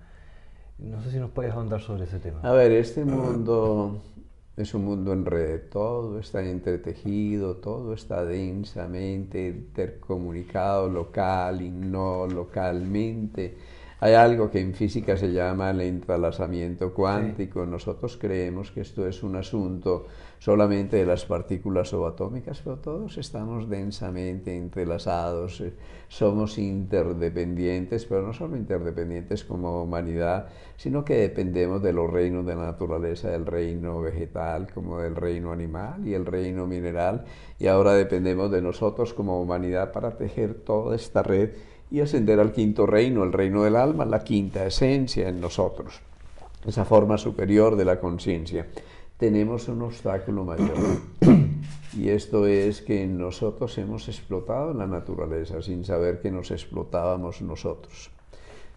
No 0.78 1.02
sé 1.02 1.10
si 1.10 1.18
nos 1.18 1.30
puedes 1.30 1.52
ahondar 1.52 1.80
sobre 1.80 2.04
ese 2.04 2.18
tema. 2.18 2.40
A 2.42 2.52
ver, 2.52 2.70
este 2.72 3.04
mundo 3.04 4.00
es 4.56 4.74
un 4.74 4.84
mundo 4.84 5.12
en 5.12 5.24
red, 5.24 5.62
todo 5.70 6.18
está 6.18 6.42
entretejido, 6.42 7.56
todo 7.56 7.94
está 7.94 8.24
densamente 8.24 9.48
intercomunicado 9.48 10.88
local 10.88 11.62
y 11.62 11.70
no 11.70 12.26
localmente. 12.26 13.56
Hay 14.00 14.14
algo 14.14 14.48
que 14.48 14.60
en 14.60 14.74
física 14.74 15.16
se 15.16 15.32
llama 15.32 15.70
el 15.70 15.80
entrelazamiento 15.80 16.94
cuántico. 16.94 17.66
Nosotros 17.66 18.16
creemos 18.16 18.70
que 18.70 18.82
esto 18.82 19.08
es 19.08 19.24
un 19.24 19.34
asunto 19.34 20.06
solamente 20.38 20.98
de 20.98 21.04
las 21.04 21.24
partículas 21.26 21.88
subatómicas, 21.88 22.60
pero 22.62 22.76
todos 22.76 23.18
estamos 23.18 23.68
densamente 23.68 24.56
entrelazados, 24.56 25.60
eh, 25.60 25.72
somos 26.06 26.58
interdependientes, 26.58 28.06
pero 28.06 28.22
no 28.22 28.32
solo 28.32 28.56
interdependientes 28.56 29.42
como 29.42 29.82
humanidad, 29.82 30.46
sino 30.76 31.04
que 31.04 31.16
dependemos 31.16 31.82
de 31.82 31.92
los 31.92 32.08
reinos 32.08 32.46
de 32.46 32.54
la 32.54 32.66
naturaleza, 32.66 33.30
del 33.30 33.46
reino 33.46 34.00
vegetal 34.00 34.72
como 34.72 35.00
del 35.00 35.16
reino 35.16 35.50
animal 35.50 36.06
y 36.06 36.14
el 36.14 36.24
reino 36.24 36.68
mineral, 36.68 37.24
y 37.58 37.66
ahora 37.66 37.94
dependemos 37.94 38.48
de 38.52 38.62
nosotros 38.62 39.12
como 39.12 39.42
humanidad 39.42 39.90
para 39.90 40.16
tejer 40.16 40.54
toda 40.54 40.94
esta 40.94 41.24
red 41.24 41.50
y 41.90 42.00
ascender 42.00 42.40
al 42.40 42.52
quinto 42.52 42.86
reino, 42.86 43.24
el 43.24 43.32
reino 43.32 43.62
del 43.62 43.76
alma, 43.76 44.04
la 44.04 44.24
quinta 44.24 44.66
esencia 44.66 45.28
en 45.28 45.40
nosotros, 45.40 46.00
esa 46.66 46.84
forma 46.84 47.18
superior 47.18 47.76
de 47.76 47.84
la 47.84 48.00
conciencia. 48.00 48.66
Tenemos 49.16 49.68
un 49.68 49.82
obstáculo 49.82 50.44
mayor 50.44 50.76
y 51.96 52.08
esto 52.08 52.46
es 52.46 52.82
que 52.82 53.06
nosotros 53.06 53.76
hemos 53.78 54.08
explotado 54.08 54.74
la 54.74 54.86
naturaleza 54.86 55.62
sin 55.62 55.84
saber 55.84 56.20
que 56.20 56.30
nos 56.30 56.50
explotábamos 56.50 57.42
nosotros 57.42 58.10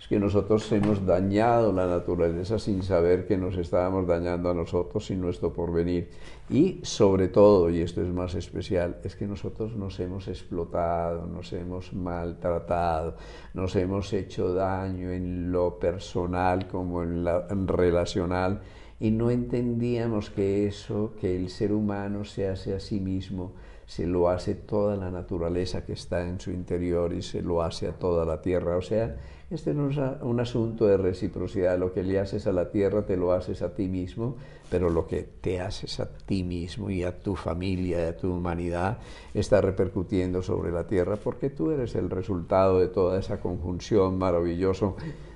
es 0.01 0.07
que 0.07 0.19
nosotros 0.19 0.71
hemos 0.71 1.05
dañado 1.05 1.71
la 1.71 1.85
naturaleza 1.85 2.57
sin 2.57 2.81
saber 2.81 3.27
que 3.27 3.37
nos 3.37 3.55
estábamos 3.55 4.07
dañando 4.07 4.49
a 4.49 4.53
nosotros 4.55 5.11
y 5.11 5.15
nuestro 5.15 5.53
porvenir. 5.53 6.09
Y 6.49 6.79
sobre 6.81 7.27
todo, 7.27 7.69
y 7.69 7.81
esto 7.81 8.01
es 8.01 8.07
más 8.07 8.33
especial, 8.33 8.97
es 9.03 9.15
que 9.15 9.27
nosotros 9.27 9.75
nos 9.75 9.99
hemos 9.99 10.27
explotado, 10.27 11.27
nos 11.27 11.53
hemos 11.53 11.93
maltratado, 11.93 13.15
nos 13.53 13.75
hemos 13.75 14.11
hecho 14.11 14.55
daño 14.55 15.11
en 15.11 15.51
lo 15.51 15.77
personal 15.77 16.67
como 16.67 17.03
en 17.03 17.23
lo 17.23 17.47
relacional 17.67 18.59
y 18.99 19.11
no 19.11 19.29
entendíamos 19.29 20.31
que 20.31 20.65
eso, 20.65 21.13
que 21.21 21.35
el 21.35 21.49
ser 21.49 21.73
humano 21.73 22.25
se 22.25 22.47
hace 22.47 22.73
a 22.73 22.79
sí 22.79 22.99
mismo, 22.99 23.53
se 23.91 24.07
lo 24.07 24.29
hace 24.29 24.55
toda 24.55 24.95
la 24.95 25.11
naturaleza 25.11 25.83
que 25.83 25.91
está 25.91 26.25
en 26.25 26.39
su 26.39 26.51
interior 26.51 27.11
y 27.11 27.21
se 27.21 27.41
lo 27.41 27.61
hace 27.61 27.89
a 27.89 27.91
toda 27.91 28.23
la 28.23 28.41
tierra. 28.41 28.77
O 28.77 28.81
sea, 28.81 29.17
este 29.49 29.73
no 29.73 29.89
es 29.89 29.97
un 30.21 30.39
asunto 30.39 30.87
de 30.87 30.95
reciprocidad. 30.95 31.77
Lo 31.77 31.91
que 31.91 32.01
le 32.01 32.17
haces 32.17 32.47
a 32.47 32.53
la 32.53 32.71
tierra 32.71 33.05
te 33.05 33.17
lo 33.17 33.33
haces 33.33 33.61
a 33.61 33.75
ti 33.75 33.89
mismo, 33.89 34.37
pero 34.69 34.89
lo 34.89 35.07
que 35.07 35.23
te 35.41 35.59
haces 35.59 35.99
a 35.99 36.07
ti 36.09 36.41
mismo 36.41 36.89
y 36.89 37.03
a 37.03 37.19
tu 37.19 37.35
familia 37.35 37.99
y 37.99 38.07
a 38.07 38.15
tu 38.15 38.31
humanidad 38.31 38.99
está 39.33 39.59
repercutiendo 39.59 40.41
sobre 40.41 40.71
la 40.71 40.87
tierra 40.87 41.17
porque 41.17 41.49
tú 41.49 41.71
eres 41.71 41.93
el 41.95 42.09
resultado 42.09 42.79
de 42.79 42.87
toda 42.87 43.19
esa 43.19 43.41
conjunción 43.41 44.17
maravillosa 44.17 44.93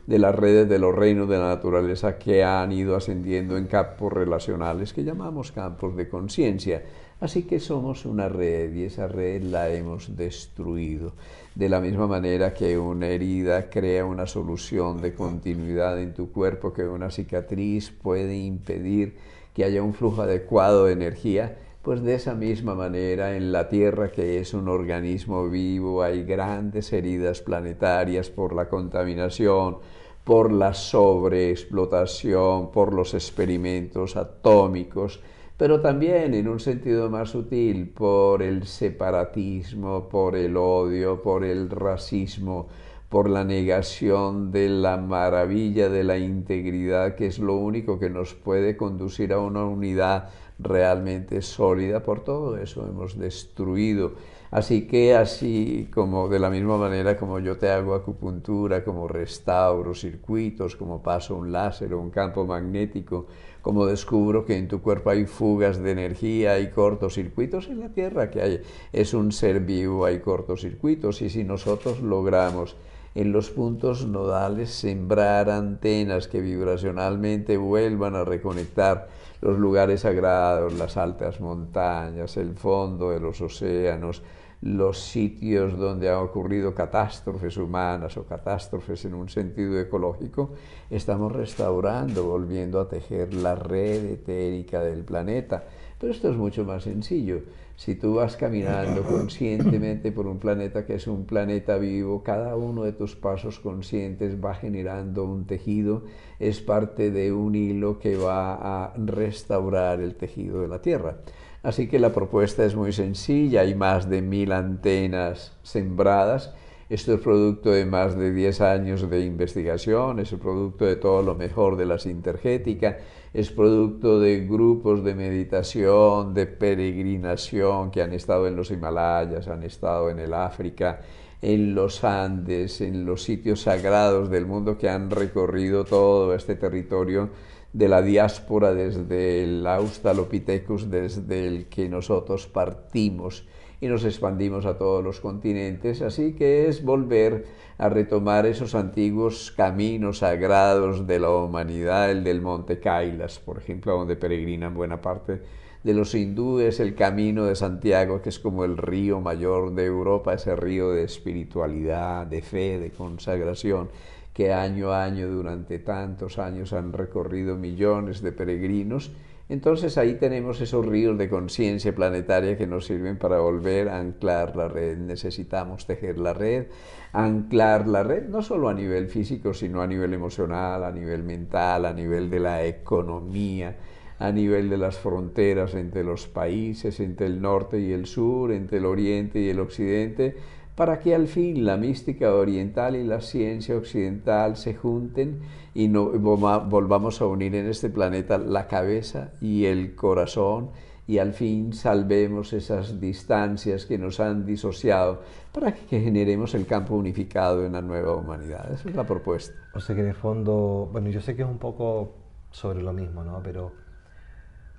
de 0.07 0.19
las 0.19 0.33
redes 0.33 0.69
de 0.69 0.79
los 0.79 0.95
reinos 0.95 1.27
de 1.27 1.37
la 1.37 1.49
naturaleza 1.49 2.17
que 2.17 2.41
han 2.41 2.71
ido 2.71 2.95
ascendiendo 2.95 3.57
en 3.57 3.67
campos 3.67 4.13
relacionales 4.13 4.93
que 4.93 5.03
llamamos 5.03 5.51
campos 5.51 5.97
de 5.97 6.07
conciencia. 6.07 6.83
Así 7.21 7.43
que 7.43 7.59
somos 7.59 8.05
una 8.05 8.27
red 8.27 8.73
y 8.73 8.83
esa 8.83 9.07
red 9.07 9.41
la 9.43 9.69
hemos 9.69 10.17
destruido. 10.17 11.13
De 11.55 11.69
la 11.69 11.79
misma 11.79 12.07
manera 12.07 12.53
que 12.53 12.77
una 12.77 13.07
herida 13.07 13.69
crea 13.69 14.03
una 14.03 14.27
solución 14.27 15.01
de 15.01 15.13
continuidad 15.13 16.01
en 16.01 16.13
tu 16.13 16.31
cuerpo, 16.31 16.73
que 16.73 16.83
una 16.83 17.09
cicatriz 17.11 17.91
puede 17.91 18.35
impedir 18.35 19.15
que 19.53 19.63
haya 19.63 19.81
un 19.81 19.93
flujo 19.93 20.23
adecuado 20.23 20.85
de 20.85 20.93
energía, 20.93 21.57
pues 21.81 22.01
de 22.03 22.15
esa 22.15 22.33
misma 22.33 22.75
manera 22.75 23.37
en 23.37 23.53
la 23.53 23.69
Tierra, 23.69 24.11
que 24.11 24.39
es 24.39 24.53
un 24.53 24.67
organismo 24.67 25.47
vivo, 25.49 26.03
hay 26.03 26.23
grandes 26.23 26.91
heridas 26.91 27.39
planetarias 27.41 28.29
por 28.29 28.53
la 28.53 28.67
contaminación, 28.67 29.77
por 30.25 30.51
la 30.51 30.73
sobreexplotación, 30.73 32.71
por 32.71 32.91
los 32.91 33.13
experimentos 33.13 34.17
atómicos, 34.17 35.21
pero 35.57 35.79
también 35.79 36.33
en 36.33 36.47
un 36.47 36.59
sentido 36.59 37.09
más 37.09 37.29
sutil 37.29 37.89
por 37.89 38.41
el 38.41 38.65
separatismo, 38.65 40.09
por 40.09 40.35
el 40.35 40.57
odio, 40.57 41.21
por 41.21 41.45
el 41.45 41.69
racismo, 41.69 42.67
por 43.09 43.29
la 43.29 43.45
negación 43.45 44.51
de 44.51 44.67
la 44.67 44.97
maravilla 44.97 45.87
de 45.87 46.03
la 46.03 46.17
integridad, 46.17 47.15
que 47.15 47.27
es 47.27 47.39
lo 47.39 47.55
único 47.55 47.99
que 47.99 48.09
nos 48.09 48.33
puede 48.33 48.75
conducir 48.75 49.31
a 49.31 49.39
una 49.39 49.63
unidad 49.63 50.29
realmente 50.59 51.41
sólida. 51.41 52.03
Por 52.03 52.23
todo 52.23 52.57
eso 52.57 52.85
hemos 52.85 53.17
destruido. 53.17 54.13
Así 54.51 54.87
que 54.87 55.15
así 55.15 55.89
como 55.93 56.29
de 56.29 56.39
la 56.39 56.49
misma 56.49 56.77
manera 56.77 57.17
como 57.17 57.39
yo 57.39 57.57
te 57.57 57.69
hago 57.69 57.93
acupuntura, 57.93 58.83
como 58.83 59.07
restauro 59.07 59.93
circuitos, 59.93 60.75
como 60.75 61.01
paso 61.01 61.35
un 61.35 61.51
láser 61.51 61.93
o 61.93 61.99
un 61.99 62.09
campo 62.09 62.45
magnético, 62.45 63.27
como 63.65 63.87
descubro 63.87 64.45
que 64.45 64.55
en 64.59 64.67
tu 64.67 64.83
cuerpo 64.83 65.09
hay 65.09 65.25
fugas 65.25 65.81
de 65.81 65.89
energía, 65.89 66.51
hay 66.51 66.69
cortocircuitos 66.69 67.67
en 67.67 67.79
la 67.79 67.89
Tierra, 67.89 68.29
que 68.29 68.39
hay, 68.39 68.61
es 68.93 69.15
un 69.15 69.31
ser 69.31 69.61
vivo, 69.61 70.05
hay 70.05 70.19
cortocircuitos, 70.19 71.23
y 71.23 71.31
si 71.31 71.43
nosotros 71.43 71.99
logramos 71.99 72.75
en 73.15 73.31
los 73.31 73.49
puntos 73.49 74.05
nodales 74.05 74.69
sembrar 74.69 75.49
antenas 75.49 76.27
que 76.27 76.41
vibracionalmente 76.41 77.57
vuelvan 77.57 78.13
a 78.15 78.23
reconectar 78.23 79.07
los 79.41 79.57
lugares 79.57 80.01
sagrados, 80.01 80.73
las 80.73 80.95
altas 80.95 81.41
montañas, 81.41 82.37
el 82.37 82.53
fondo 82.53 83.09
de 83.09 83.19
los 83.19 83.41
océanos, 83.41 84.21
los 84.61 84.99
sitios 84.99 85.77
donde 85.77 86.09
han 86.09 86.17
ocurrido 86.17 86.73
catástrofes 86.73 87.57
humanas 87.57 88.17
o 88.17 88.25
catástrofes 88.25 89.05
en 89.05 89.13
un 89.13 89.29
sentido 89.29 89.79
ecológico, 89.79 90.53
estamos 90.89 91.31
restaurando, 91.31 92.25
volviendo 92.25 92.79
a 92.79 92.89
tejer 92.89 93.33
la 93.33 93.55
red 93.55 94.05
etérica 94.05 94.81
del 94.81 95.03
planeta. 95.03 95.63
Pero 95.99 96.11
esto 96.11 96.29
es 96.29 96.37
mucho 96.37 96.65
más 96.65 96.83
sencillo. 96.83 97.41
Si 97.77 97.95
tú 97.95 98.15
vas 98.15 98.37
caminando 98.37 99.03
conscientemente 99.03 100.13
por 100.13 100.27
un 100.27 100.39
planeta 100.39 100.85
que 100.85 100.95
es 100.95 101.07
un 101.07 101.25
planeta 101.25 101.77
vivo, 101.77 102.23
cada 102.23 102.55
uno 102.55 102.83
de 102.83 102.93
tus 102.93 103.15
pasos 103.17 103.59
conscientes 103.59 104.43
va 104.43 104.55
generando 104.55 105.25
un 105.25 105.45
tejido, 105.45 106.03
es 106.39 106.61
parte 106.61 107.11
de 107.11 107.33
un 107.33 107.53
hilo 107.53 107.99
que 107.99 108.15
va 108.15 108.85
a 108.85 108.93
restaurar 108.95 109.99
el 109.99 110.15
tejido 110.15 110.61
de 110.61 110.69
la 110.69 110.81
Tierra. 110.81 111.17
Así 111.65 111.87
que 111.87 111.97
la 111.97 112.13
propuesta 112.13 112.63
es 112.63 112.75
muy 112.75 112.93
sencilla, 112.93 113.61
hay 113.61 113.73
más 113.73 114.07
de 114.07 114.21
mil 114.21 114.51
antenas 114.51 115.57
sembradas. 115.63 116.53
Esto 116.91 117.15
es 117.15 117.21
producto 117.21 117.71
de 117.71 117.87
más 117.87 118.15
de 118.15 118.31
10 118.31 118.61
años 118.61 119.09
de 119.09 119.21
investigación, 119.21 120.19
es 120.19 120.29
producto 120.33 120.85
de 120.85 120.95
todo 120.95 121.23
lo 121.23 121.33
mejor 121.33 121.75
de 121.75 121.87
la 121.87 121.97
sintergética, 121.97 122.99
es 123.33 123.49
producto 123.49 124.19
de 124.19 124.45
grupos 124.45 125.03
de 125.03 125.15
meditación, 125.15 126.35
de 126.35 126.45
peregrinación 126.45 127.89
que 127.89 128.03
han 128.03 128.13
estado 128.13 128.45
en 128.45 128.55
los 128.55 128.69
Himalayas, 128.69 129.47
han 129.47 129.63
estado 129.63 130.11
en 130.11 130.19
el 130.19 130.35
África, 130.35 131.01
en 131.41 131.73
los 131.73 132.03
Andes, 132.03 132.79
en 132.79 133.07
los 133.07 133.23
sitios 133.23 133.61
sagrados 133.61 134.29
del 134.29 134.45
mundo 134.45 134.77
que 134.77 134.87
han 134.87 135.09
recorrido 135.09 135.83
todo 135.83 136.35
este 136.35 136.53
territorio 136.53 137.31
de 137.75 137.89
la 137.89 138.01
diáspora 138.01 138.73
desde 138.73 139.43
el 139.43 139.67
Australopithecus, 139.67 140.89
desde 140.89 141.45
el 141.45 141.65
que 141.65 141.89
nosotros 141.89 142.47
partimos 142.47 143.45
y 143.81 143.87
nos 143.87 144.05
expandimos 144.05 144.65
a 144.65 144.77
todos 144.77 145.03
los 145.03 145.19
continentes, 145.19 146.01
así 146.01 146.35
que 146.35 146.69
es 146.69 146.85
volver 146.85 147.45
a 147.77 147.89
retomar 147.89 148.45
esos 148.45 148.75
antiguos 148.75 149.51
caminos 149.51 150.19
sagrados 150.19 151.05
de 151.05 151.19
la 151.19 151.29
humanidad, 151.29 152.09
el 152.11 152.23
del 152.23 152.39
monte 152.39 152.79
Kailas, 152.79 153.39
por 153.39 153.57
ejemplo, 153.57 153.97
donde 153.97 154.15
peregrinan 154.15 154.73
buena 154.73 155.01
parte 155.01 155.41
de 155.83 155.93
los 155.93 156.15
hindúes, 156.15 156.79
el 156.79 156.95
camino 156.95 157.43
de 157.43 157.57
Santiago, 157.57 158.21
que 158.21 158.29
es 158.29 158.39
como 158.39 158.63
el 158.63 158.77
río 158.77 159.19
mayor 159.19 159.75
de 159.75 159.83
Europa, 159.83 160.33
ese 160.33 160.55
río 160.55 160.91
de 160.91 161.03
espiritualidad, 161.03 162.25
de 162.25 162.41
fe, 162.41 162.79
de 162.79 162.91
consagración 162.91 163.89
que 164.35 164.51
año 164.51 164.91
a 164.91 165.05
año 165.05 165.29
durante 165.29 165.79
tantos 165.79 166.39
años 166.39 166.73
han 166.73 166.91
recorrido 166.91 167.55
millones 167.55 168.21
de 168.21 168.33
peregrinos. 168.33 169.13
Entonces 169.47 169.97
ahí 169.97 170.15
tenemos 170.15 170.59
esos 170.59 170.85
ríos 170.85 171.17
de 171.17 171.29
conciencia 171.29 171.95
planetaria 171.95 172.57
que 172.57 172.67
nos 172.67 172.85
sirven 172.85 173.17
para 173.17 173.39
volver 173.39 173.87
a 173.87 173.97
anclar 173.97 174.57
la 174.57 174.67
red. 174.67 174.97
Necesitamos 174.97 175.87
tejer 175.87 176.17
la 176.17 176.33
red, 176.33 176.65
anclar 177.13 177.87
la 177.87 178.03
red, 178.03 178.27
no 178.27 178.41
solo 178.41 178.67
a 178.67 178.73
nivel 178.73 179.07
físico, 179.07 179.53
sino 179.53 179.81
a 179.81 179.87
nivel 179.87 180.13
emocional, 180.13 180.83
a 180.83 180.91
nivel 180.91 181.23
mental, 181.23 181.85
a 181.85 181.93
nivel 181.93 182.29
de 182.29 182.39
la 182.41 182.65
economía, 182.65 183.77
a 184.19 184.31
nivel 184.33 184.69
de 184.69 184.77
las 184.77 184.97
fronteras 184.97 185.75
entre 185.75 186.03
los 186.03 186.27
países, 186.27 186.99
entre 186.99 187.27
el 187.27 187.41
norte 187.41 187.79
y 187.79 187.93
el 187.93 188.05
sur, 188.05 188.51
entre 188.51 188.79
el 188.79 188.85
oriente 188.85 189.39
y 189.39 189.47
el 189.47 189.61
occidente, 189.61 190.35
para 190.75 190.99
que 190.99 191.15
al 191.15 191.27
fin 191.27 191.65
la 191.65 191.77
mística 191.77 192.33
oriental 192.33 192.95
y 192.95 193.03
la 193.03 193.21
ciencia 193.21 193.77
occidental 193.77 194.57
se 194.57 194.75
junten 194.75 195.39
y 195.73 195.87
no, 195.87 196.09
volvamos 196.09 197.21
a 197.21 197.27
unir 197.27 197.55
en 197.55 197.67
este 197.67 197.89
planeta 197.89 198.37
la 198.37 198.67
cabeza 198.67 199.31
y 199.39 199.65
el 199.65 199.95
corazón 199.95 200.71
y 201.07 201.19
al 201.19 201.33
fin 201.33 201.71
salvemos 201.73 202.51
esas 202.51 202.99
distancias 202.99 203.85
que 203.85 203.97
nos 203.97 204.19
han 204.19 204.45
disociado 204.45 205.21
para 205.53 205.73
que 205.73 206.01
generemos 206.01 206.55
el 206.55 206.65
campo 206.65 206.95
unificado 206.95 207.65
en 207.65 207.73
la 207.73 207.81
nueva 207.81 208.15
humanidad. 208.15 208.71
Esa 208.73 208.89
es 208.89 208.95
la 208.95 209.05
propuesta. 209.05 209.53
O 209.73 209.79
sea 209.79 209.95
que 209.95 210.01
en 210.01 210.07
el 210.07 210.15
fondo, 210.15 210.89
bueno, 210.91 211.09
yo 211.09 211.21
sé 211.21 211.35
que 211.35 211.43
es 211.43 211.47
un 211.47 211.59
poco 211.59 212.15
sobre 212.49 212.81
lo 212.81 212.91
mismo, 212.91 213.23
¿no? 213.23 213.41
Pero 213.43 213.71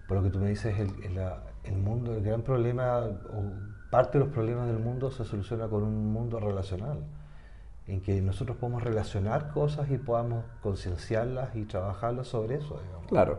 por 0.09 0.19
lo 0.19 0.25
que 0.25 0.31
tú 0.31 0.41
me 0.41 0.49
dices, 0.49 0.77
el, 0.79 0.91
el 1.65 1.77
mundo, 1.77 2.15
el 2.15 2.23
gran 2.23 2.43
problema 2.43 3.09
parte 3.97 4.19
de 4.19 4.27
los 4.27 4.35
problemas 4.35 4.67
del 4.67 4.79
mundo 4.79 5.11
se 5.11 5.25
soluciona 5.25 5.69
con 5.69 5.83
un 5.83 6.13
mundo 6.13 6.39
relacional, 6.39 6.99
en 7.87 8.03
que 8.03 8.21
nosotros 8.21 8.59
podemos 8.59 8.83
relacionar 8.83 9.49
cosas 9.49 9.91
y 9.91 9.97
podamos 9.97 10.45
concienciarlas 10.61 11.57
y 11.57 11.65
trabajarlas 11.65 12.29
sobre 12.29 12.57
eso. 12.57 12.79
Claro, 13.09 13.39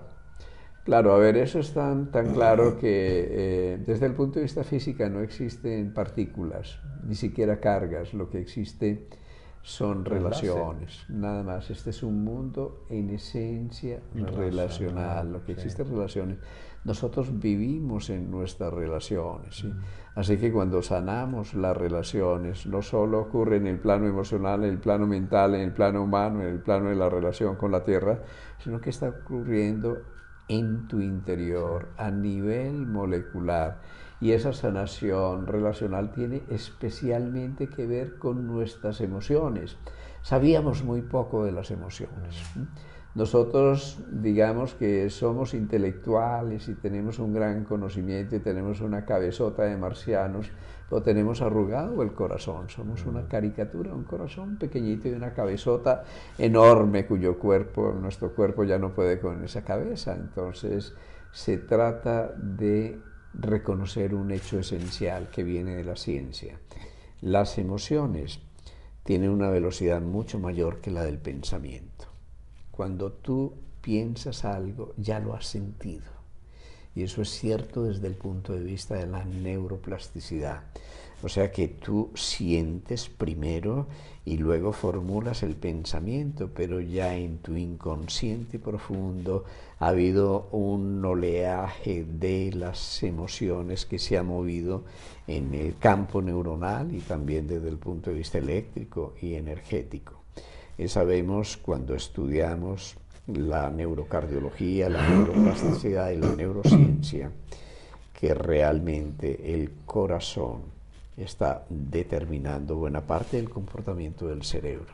claro, 0.83 1.13
a 1.13 1.19
ver, 1.19 1.37
eso 1.37 1.59
es 1.59 1.75
tan, 1.75 2.09
tan 2.09 2.33
claro 2.33 2.79
que 2.79 2.87
eh, 2.89 3.77
desde 3.85 4.07
el 4.07 4.13
punto 4.13 4.39
de 4.39 4.45
vista 4.45 4.63
físico 4.63 5.07
no 5.07 5.21
existen 5.21 5.93
partículas, 5.93 6.79
ni 7.03 7.13
siquiera 7.13 7.59
cargas, 7.59 8.15
lo 8.15 8.31
que 8.31 8.39
existe 8.39 9.07
son 9.61 10.05
relaciones, 10.05 11.05
nada 11.07 11.43
más. 11.43 11.69
Este 11.69 11.91
es 11.91 12.01
un 12.01 12.23
mundo 12.23 12.85
en 12.89 13.11
esencia 13.11 13.99
relacional, 14.15 15.31
lo 15.31 15.45
que 15.45 15.51
existe 15.51 15.83
es 15.83 15.87
relaciones. 15.87 16.39
Nosotros 16.87 17.37
vivimos 17.37 18.09
en 18.09 18.31
nuestras 18.31 18.73
relaciones, 18.73 19.65
mm. 19.65 19.71
así 20.15 20.37
que 20.37 20.53
cuando 20.53 20.81
sanamos 20.81 21.53
las 21.53 21.75
relaciones, 21.75 22.65
no 22.65 22.81
solo 22.81 23.19
ocurre 23.19 23.57
en 23.57 23.67
el 23.67 23.77
plano 23.77 24.07
emocional, 24.07 24.63
en 24.63 24.69
el 24.69 24.79
plano 24.79 25.05
mental, 25.05 25.55
en 25.55 25.61
el 25.63 25.73
plano 25.73 26.03
humano, 26.03 26.41
en 26.41 26.47
el 26.47 26.61
plano 26.61 26.87
de 26.87 26.95
la 26.95 27.09
relación 27.09 27.57
con 27.57 27.73
la 27.73 27.83
tierra, 27.83 28.21
sino 28.59 28.79
que 28.79 28.89
está 28.89 29.09
ocurriendo 29.09 29.97
en 30.47 30.87
tu 30.87 31.01
interior, 31.01 31.89
a 31.97 32.09
nivel 32.09 32.87
molecular. 32.87 33.81
Y 34.21 34.31
esa 34.31 34.53
sanación 34.53 35.45
relacional 35.45 36.13
tiene 36.13 36.43
especialmente 36.49 37.67
que 37.67 37.85
ver 37.85 38.17
con 38.17 38.47
nuestras 38.47 39.01
emociones. 39.01 39.75
Sabíamos 40.21 40.83
muy 40.83 41.01
poco 41.01 41.45
de 41.45 41.51
las 41.51 41.71
emociones. 41.71 42.35
Nosotros 43.17 43.97
digamos 44.11 44.75
que 44.75 45.09
somos 45.09 45.55
intelectuales 45.55 46.69
y 46.69 46.75
tenemos 46.75 47.17
un 47.17 47.33
gran 47.33 47.63
conocimiento 47.63 48.35
y 48.35 48.39
tenemos 48.39 48.79
una 48.81 49.05
cabezota 49.05 49.63
de 49.63 49.75
marcianos, 49.75 50.51
pero 50.87 51.01
tenemos 51.01 51.41
arrugado 51.41 52.03
el 52.03 52.13
corazón. 52.13 52.69
Somos 52.69 53.07
una 53.07 53.27
caricatura, 53.27 53.91
un 53.91 54.03
corazón 54.03 54.57
pequeñito 54.57 55.07
y 55.07 55.13
una 55.13 55.33
cabezota 55.33 56.03
enorme 56.37 57.07
cuyo 57.07 57.39
cuerpo, 57.39 57.91
nuestro 57.91 58.35
cuerpo 58.35 58.63
ya 58.65 58.77
no 58.77 58.93
puede 58.93 59.19
con 59.19 59.43
esa 59.43 59.63
cabeza. 59.63 60.13
Entonces 60.13 60.93
se 61.31 61.57
trata 61.57 62.31
de 62.37 63.01
reconocer 63.33 64.13
un 64.13 64.29
hecho 64.29 64.59
esencial 64.59 65.29
que 65.29 65.43
viene 65.43 65.75
de 65.75 65.83
la 65.83 65.95
ciencia. 65.95 66.59
Las 67.21 67.57
emociones 67.57 68.41
tienen 69.07 69.29
una 69.29 69.49
velocidad 69.49 70.01
mucho 70.01 70.37
mayor 70.37 70.81
que 70.81 70.91
la 70.91 71.05
del 71.05 71.17
pensamiento. 71.17 72.07
Cuando 72.71 73.13
tú 73.13 73.53
piensas 73.79 74.43
algo, 74.43 74.93
ya 74.97 75.21
lo 75.21 75.33
has 75.33 75.45
sentido. 75.45 76.11
Y 76.93 77.03
eso 77.03 77.21
es 77.21 77.29
cierto 77.29 77.85
desde 77.85 78.07
el 78.07 78.15
punto 78.15 78.51
de 78.51 78.65
vista 78.65 78.95
de 78.95 79.07
la 79.07 79.23
neuroplasticidad. 79.23 80.63
O 81.23 81.29
sea 81.29 81.53
que 81.53 81.69
tú 81.69 82.11
sientes 82.15 83.07
primero 83.07 83.87
y 84.27 84.35
luego 84.35 84.73
formulas 84.73 85.41
el 85.41 85.55
pensamiento, 85.55 86.49
pero 86.53 86.81
ya 86.81 87.15
en 87.15 87.37
tu 87.37 87.55
inconsciente 87.55 88.59
profundo 88.59 89.45
ha 89.79 89.87
habido 89.87 90.49
un 90.51 91.03
oleaje 91.05 92.03
de 92.03 92.51
las 92.51 93.03
emociones 93.03 93.85
que 93.85 93.99
se 93.99 94.17
ha 94.17 94.23
movido 94.23 94.83
en 95.27 95.53
el 95.53 95.77
campo 95.77 96.21
neuronal 96.21 96.93
y 96.93 96.99
también 96.99 97.47
desde 97.47 97.69
el 97.69 97.77
punto 97.77 98.09
de 98.09 98.17
vista 98.17 98.37
eléctrico 98.37 99.13
y 99.21 99.35
energético. 99.35 100.23
Y 100.77 100.89
sabemos 100.89 101.55
cuando 101.55 101.95
estudiamos 101.95 102.97
la 103.27 103.69
neurocardiología, 103.69 104.89
la 104.89 105.07
neuroplasticidad 105.07 106.09
y 106.09 106.17
la 106.17 106.35
neurociencia 106.35 107.31
que 108.19 108.33
realmente 108.33 109.53
el 109.53 109.71
corazón 109.85 110.76
está 111.17 111.65
determinando 111.69 112.75
buena 112.75 113.01
parte 113.01 113.37
del 113.37 113.49
comportamiento 113.49 114.27
del 114.27 114.43
cerebro, 114.43 114.93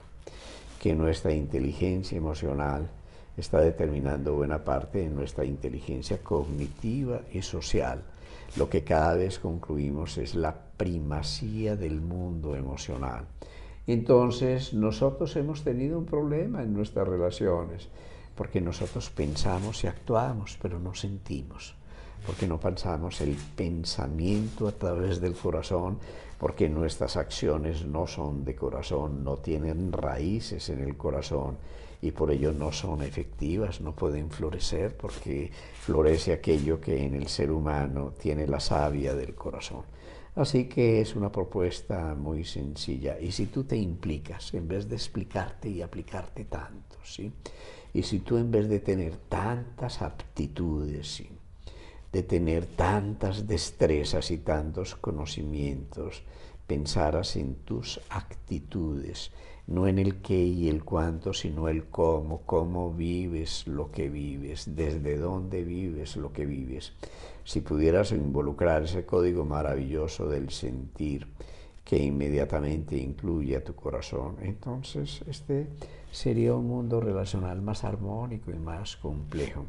que 0.80 0.96
nuestra 0.96 1.34
inteligencia 1.34 2.18
emocional 2.18 2.90
está 3.36 3.60
determinando 3.60 4.34
buena 4.34 4.64
parte 4.64 5.00
de 5.00 5.10
nuestra 5.10 5.44
inteligencia 5.44 6.20
cognitiva 6.24 7.22
y 7.34 7.42
social. 7.42 8.04
Lo 8.56 8.70
que 8.70 8.84
cada 8.84 9.16
vez 9.16 9.40
concluimos 9.40 10.18
es 10.18 10.36
la 10.36 10.56
primacía 10.78 11.76
del 11.76 12.00
mundo 12.00 12.56
emocional. 12.56 13.26
Entonces 13.86 14.74
nosotros 14.74 15.36
hemos 15.36 15.64
tenido 15.64 16.00
un 16.00 16.06
problema 16.06 16.64
en 16.64 16.74
nuestras 16.74 17.08
relaciones, 17.08 17.90
porque 18.36 18.62
nosotros 18.62 19.10
pensamos 19.10 19.84
y 19.84 19.88
actuamos, 19.88 20.58
pero 20.62 20.80
no 20.80 20.96
sentimos 20.96 21.76
porque 22.26 22.48
no 22.48 22.60
pensamos 22.60 23.22
el 23.22 23.36
pensamiento 23.56 24.68
a 24.68 24.72
través 24.72 25.20
del 25.20 25.34
corazón, 25.34 26.00
porque 26.40 26.70
nuestras 26.70 27.18
acciones 27.18 27.86
no 27.86 28.08
son 28.08 28.44
de 28.44 28.56
corazón, 28.56 29.24
no 29.24 29.38
tienen 29.38 29.92
raíces 29.92 30.70
en 30.70 30.82
el 30.82 30.98
corazón 30.98 31.58
y 32.02 32.12
por 32.12 32.32
ello 32.32 32.52
no 32.52 32.74
son 32.74 33.02
efectivas, 33.02 33.80
no 33.80 33.96
pueden 33.96 34.30
florecer, 34.30 34.98
porque 34.98 35.52
florece 35.80 36.34
aquello 36.34 36.82
que 36.82 37.06
en 37.06 37.14
el 37.16 37.28
ser 37.28 37.50
humano 37.50 38.14
tiene 38.20 38.46
la 38.46 38.60
savia 38.60 39.16
del 39.16 39.36
corazón. 39.36 39.84
Así 40.36 40.66
que 40.66 41.00
es 41.00 41.16
una 41.16 41.32
propuesta 41.32 42.16
muy 42.16 42.44
sencilla. 42.44 43.20
Y 43.20 43.32
si 43.32 43.46
tú 43.46 43.64
te 43.64 43.78
implicas, 43.78 44.54
en 44.54 44.68
vez 44.68 44.90
de 44.90 44.96
explicarte 44.96 45.70
y 45.70 45.82
aplicarte 45.82 46.44
tanto, 46.46 46.98
¿sí? 47.04 47.32
Y 47.94 48.04
si 48.04 48.20
tú 48.20 48.38
en 48.38 48.52
vez 48.52 48.68
de 48.68 48.80
tener 48.80 49.16
tantas 49.30 50.02
aptitudes, 50.02 51.08
¿sí? 51.08 51.30
De 52.14 52.22
tener 52.22 52.68
tantas 52.68 53.48
destrezas 53.48 54.30
y 54.30 54.38
tantos 54.38 54.96
conocimientos, 54.96 56.22
pensaras 56.68 57.36
en 57.36 57.56
tus 57.56 58.00
actitudes, 58.10 59.32
no 59.66 59.88
en 59.88 59.98
el 59.98 60.22
qué 60.22 60.38
y 60.38 60.70
el 60.70 60.84
cuánto, 60.84 61.34
sino 61.34 61.68
el 61.70 61.86
cómo, 61.86 62.44
cómo 62.46 62.94
vives 62.94 63.66
lo 63.68 63.92
que 63.92 64.10
vives, 64.10 64.76
desde 64.76 65.18
dónde 65.18 65.64
vives 65.64 66.16
lo 66.16 66.32
que 66.32 66.46
vives. 66.46 66.94
Si 67.44 67.62
pudieras 67.62 68.12
involucrar 68.12 68.84
ese 68.84 69.06
código 69.06 69.44
maravilloso 69.44 70.30
del 70.30 70.52
sentir 70.52 71.28
que 71.84 71.98
inmediatamente 71.98 72.96
incluye 72.96 73.58
a 73.58 73.64
tu 73.64 73.74
corazón, 73.74 74.38
entonces 74.42 75.22
este 75.28 75.68
sería 76.12 76.54
un 76.54 76.68
mundo 76.68 77.02
relacional 77.02 77.62
más 77.62 77.84
armónico 77.84 78.52
y 78.52 78.60
más 78.60 78.98
complejo. 78.98 79.66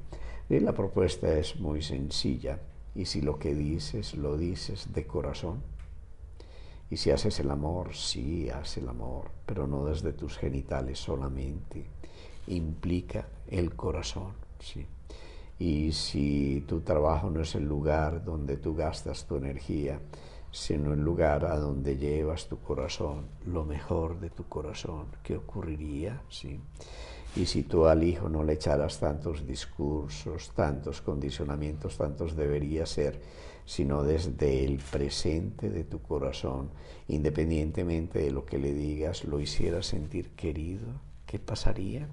Y 0.49 0.61
la 0.61 0.73
propuesta 0.73 1.33
es 1.39 1.59
muy 1.59 1.83
sencilla. 1.83 2.61
Y 2.95 3.07
si 3.07 3.23
lo 3.23 3.39
que 3.39 3.55
dices, 3.55 4.15
lo 4.15 4.37
dices 4.37 4.93
de 4.93 5.07
corazón. 5.07 5.63
Y 6.91 6.97
si 6.97 7.11
haces 7.11 7.41
el 7.41 7.51
amor, 7.51 7.95
sí, 7.95 8.51
haz 8.51 8.77
el 8.77 8.89
amor, 8.89 9.31
pero 9.47 9.67
no 9.67 9.87
desde 9.87 10.13
tus 10.13 10.37
genitales 10.37 10.99
solamente. 10.99 11.87
Implica 12.47 13.27
el 13.49 13.75
corazón, 13.75 14.33
sí. 14.61 14.87
Y 15.59 15.93
si 15.93 16.65
tu 16.69 16.81
trabajo 16.81 17.31
no 17.31 17.41
es 17.41 17.55
el 17.55 17.65
lugar 17.65 18.25
donde 18.25 18.57
tú 18.57 18.75
gastas 18.75 19.27
tu 19.27 19.37
energía, 19.37 20.01
sino 20.51 20.93
el 20.93 21.01
lugar 21.01 21.47
a 21.47 21.57
donde 21.57 21.97
llevas 21.97 22.49
tu 22.49 22.59
corazón, 22.59 23.27
lo 23.47 23.65
mejor 23.65 24.21
de 24.21 24.31
tu 24.31 24.45
corazón, 24.45 25.07
¿qué 25.23 25.37
ocurriría? 25.37 26.23
Sí. 26.29 26.61
Y 27.37 27.47
si 27.47 27.64
tú 27.64 27.87
al 27.87 28.05
hijo 28.05 28.29
no 28.29 28.44
le 28.44 28.53
echaras 28.53 29.01
tantos 29.01 29.44
discursos, 29.47 30.53
tantos 30.55 31.01
condicionamientos, 31.01 31.97
tantos 31.97 32.37
debería 32.37 32.87
ser, 32.87 33.20
sino 33.66 34.05
desde 34.05 34.64
el 34.64 34.79
presente 34.79 35.68
de 35.68 35.83
tu 35.83 36.01
corazón, 36.01 36.70
independientemente 37.09 38.20
de 38.20 38.31
lo 38.31 38.44
que 38.47 38.59
le 38.59 38.73
digas, 38.73 39.25
lo 39.25 39.40
hicieras 39.40 39.87
sentir 39.87 40.31
querido, 40.31 40.87
¿qué 41.27 41.40
pasaría? 41.40 42.09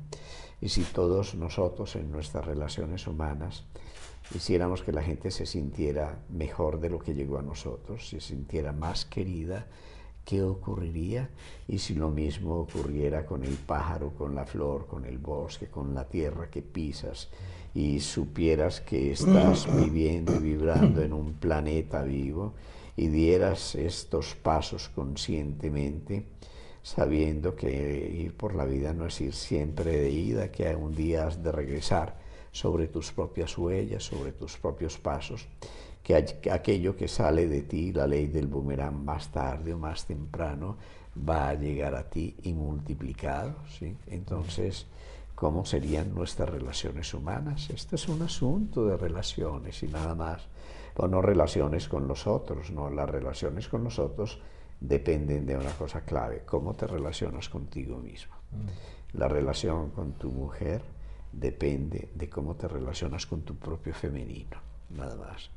Y 0.59 0.69
si 0.69 0.81
todos 0.81 1.35
nosotros 1.35 1.95
en 1.95 2.11
nuestras 2.11 2.45
relaciones 2.45 3.05
humanas 3.05 3.63
hiciéramos 4.35 4.81
que 4.81 4.91
la 4.91 5.03
gente 5.03 5.29
se 5.29 5.45
sintiera 5.45 6.19
mejor 6.29 6.79
de 6.79 6.89
lo 6.89 6.99
que 6.99 7.13
llegó 7.13 7.37
a 7.37 7.43
nosotros, 7.43 8.09
se 8.09 8.21
sintiera 8.21 8.71
más 8.71 9.05
querida, 9.05 9.67
¿Qué 10.25 10.41
ocurriría? 10.41 11.29
Y 11.67 11.79
si 11.79 11.95
lo 11.95 12.09
mismo 12.09 12.59
ocurriera 12.59 13.25
con 13.25 13.43
el 13.43 13.55
pájaro, 13.55 14.13
con 14.17 14.35
la 14.35 14.45
flor, 14.45 14.87
con 14.87 15.05
el 15.05 15.17
bosque, 15.17 15.67
con 15.67 15.93
la 15.93 16.07
tierra 16.07 16.49
que 16.49 16.61
pisas, 16.61 17.29
y 17.73 17.99
supieras 17.99 18.81
que 18.81 19.11
estás 19.11 19.67
viviendo 19.75 20.35
y 20.35 20.39
vibrando 20.39 21.01
en 21.01 21.13
un 21.13 21.33
planeta 21.33 22.03
vivo, 22.03 22.53
y 22.95 23.07
dieras 23.07 23.75
estos 23.75 24.35
pasos 24.35 24.89
conscientemente, 24.89 26.25
sabiendo 26.83 27.55
que 27.55 28.09
ir 28.13 28.35
por 28.35 28.55
la 28.55 28.65
vida 28.65 28.93
no 28.93 29.05
es 29.05 29.21
ir 29.21 29.33
siempre 29.33 29.97
de 29.97 30.09
ida, 30.09 30.51
que 30.51 30.75
un 30.75 30.95
día 30.95 31.27
has 31.27 31.41
de 31.41 31.51
regresar 31.51 32.19
sobre 32.51 32.87
tus 32.87 33.11
propias 33.11 33.57
huellas, 33.57 34.03
sobre 34.03 34.33
tus 34.33 34.57
propios 34.57 34.97
pasos, 34.97 35.47
que 36.03 36.15
aquello 36.51 36.95
que 36.95 37.07
sale 37.07 37.47
de 37.47 37.61
ti, 37.61 37.93
la 37.93 38.07
ley 38.07 38.27
del 38.27 38.47
boomerang, 38.47 39.03
más 39.03 39.29
tarde 39.31 39.73
o 39.73 39.77
más 39.77 40.05
temprano, 40.05 40.77
va 41.17 41.49
a 41.49 41.53
llegar 41.53 41.95
a 41.95 42.09
ti 42.09 42.35
y 42.43 42.53
multiplicado. 42.53 43.55
¿sí? 43.69 43.95
Entonces, 44.07 44.87
¿cómo 45.35 45.65
serían 45.65 46.13
nuestras 46.13 46.49
relaciones 46.49 47.13
humanas? 47.13 47.69
Esto 47.69 47.95
es 47.95 48.07
un 48.07 48.21
asunto 48.21 48.85
de 48.85 48.97
relaciones 48.97 49.83
y 49.83 49.87
nada 49.87 50.15
más. 50.15 50.47
O 50.95 51.07
no 51.07 51.21
relaciones 51.21 51.87
con 51.87 52.07
los 52.07 52.27
otros, 52.27 52.71
no, 52.71 52.89
las 52.89 53.09
relaciones 53.09 53.67
con 53.67 53.83
los 53.83 53.97
otros 53.97 54.39
dependen 54.79 55.45
de 55.45 55.55
una 55.55 55.71
cosa 55.71 56.01
clave, 56.01 56.41
cómo 56.45 56.73
te 56.73 56.87
relacionas 56.87 57.47
contigo 57.47 57.97
mismo. 57.97 58.35
Mm. 58.51 59.17
La 59.17 59.27
relación 59.27 59.91
con 59.91 60.13
tu 60.13 60.31
mujer 60.31 60.81
depende 61.31 62.09
de 62.13 62.29
cómo 62.29 62.55
te 62.55 62.67
relacionas 62.67 63.25
con 63.25 63.41
tu 63.41 63.55
propio 63.55 63.93
femenino, 63.93 64.57
nada 64.89 65.15
más. 65.15 65.49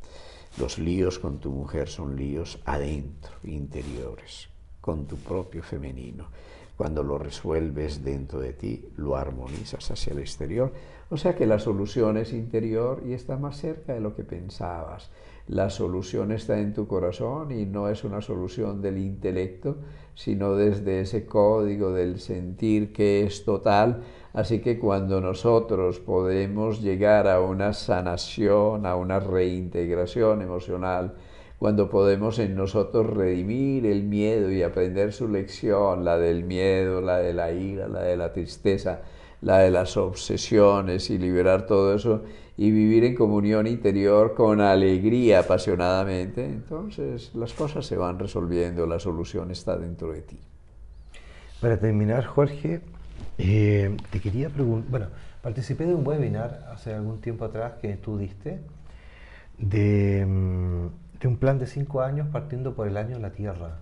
Los 0.56 0.78
líos 0.78 1.18
con 1.18 1.38
tu 1.40 1.50
mujer 1.50 1.88
son 1.88 2.16
líos 2.16 2.58
adentro, 2.64 3.32
interiores, 3.42 4.48
con 4.80 5.06
tu 5.06 5.16
propio 5.16 5.64
femenino. 5.64 6.28
Cuando 6.76 7.02
lo 7.02 7.18
resuelves 7.18 8.04
dentro 8.04 8.40
de 8.40 8.52
ti, 8.52 8.88
lo 8.96 9.16
armonizas 9.16 9.90
hacia 9.90 10.12
el 10.12 10.18
exterior. 10.18 10.72
O 11.10 11.16
sea 11.16 11.34
que 11.34 11.46
la 11.46 11.58
solución 11.58 12.16
es 12.16 12.32
interior 12.32 13.02
y 13.06 13.12
está 13.12 13.36
más 13.36 13.58
cerca 13.58 13.94
de 13.94 14.00
lo 14.00 14.16
que 14.16 14.24
pensabas. 14.24 15.10
La 15.46 15.70
solución 15.70 16.32
está 16.32 16.58
en 16.58 16.72
tu 16.72 16.86
corazón 16.86 17.52
y 17.52 17.66
no 17.66 17.88
es 17.88 18.02
una 18.02 18.22
solución 18.22 18.80
del 18.80 18.98
intelecto, 18.98 19.76
sino 20.14 20.54
desde 20.54 21.00
ese 21.00 21.26
código 21.26 21.92
del 21.92 22.18
sentir 22.18 22.92
que 22.92 23.24
es 23.24 23.44
total 23.44 24.02
Así 24.34 24.58
que 24.58 24.80
cuando 24.80 25.20
nosotros 25.20 26.00
podemos 26.00 26.82
llegar 26.82 27.28
a 27.28 27.40
una 27.40 27.72
sanación, 27.72 28.84
a 28.84 28.96
una 28.96 29.20
reintegración 29.20 30.42
emocional, 30.42 31.14
cuando 31.58 31.88
podemos 31.88 32.38
en 32.38 32.56
nosotros 32.56 33.06
redimir 33.06 33.86
el 33.86 34.02
miedo 34.02 34.50
y 34.50 34.62
aprender 34.62 35.12
su 35.12 35.28
lección, 35.28 36.04
la 36.04 36.18
del 36.18 36.44
miedo, 36.44 37.00
la 37.00 37.18
de 37.18 37.32
la 37.32 37.52
ira, 37.52 37.88
la 37.88 38.02
de 38.02 38.16
la 38.16 38.32
tristeza, 38.32 39.02
la 39.40 39.58
de 39.58 39.70
las 39.70 39.96
obsesiones 39.96 41.10
y 41.10 41.18
liberar 41.18 41.66
todo 41.66 41.94
eso 41.94 42.22
y 42.56 42.70
vivir 42.70 43.04
en 43.04 43.14
comunión 43.14 43.66
interior 43.66 44.34
con 44.34 44.60
alegría 44.60 45.40
apasionadamente, 45.40 46.44
entonces 46.44 47.34
las 47.34 47.52
cosas 47.52 47.84
se 47.84 47.96
van 47.96 48.18
resolviendo, 48.18 48.86
la 48.86 48.98
solución 48.98 49.50
está 49.50 49.76
dentro 49.76 50.12
de 50.12 50.22
ti. 50.22 50.38
Para 51.60 51.78
terminar, 51.78 52.24
Jorge, 52.24 52.80
eh, 53.38 53.96
te 54.10 54.20
quería 54.20 54.50
preguntar, 54.50 54.90
bueno, 54.90 55.06
participé 55.42 55.86
de 55.86 55.94
un 55.94 56.06
webinar 56.06 56.68
hace 56.72 56.94
algún 56.94 57.20
tiempo 57.20 57.44
atrás 57.44 57.74
que 57.80 57.96
tú 57.96 58.18
diste 58.18 58.60
de, 59.58 60.24
mm, 60.26 61.03
de 61.20 61.28
un 61.28 61.36
plan 61.36 61.58
de 61.58 61.66
cinco 61.66 62.02
años 62.02 62.28
partiendo 62.32 62.74
por 62.74 62.88
el 62.88 62.96
año 62.96 63.16
de 63.16 63.22
la 63.22 63.32
Tierra. 63.32 63.78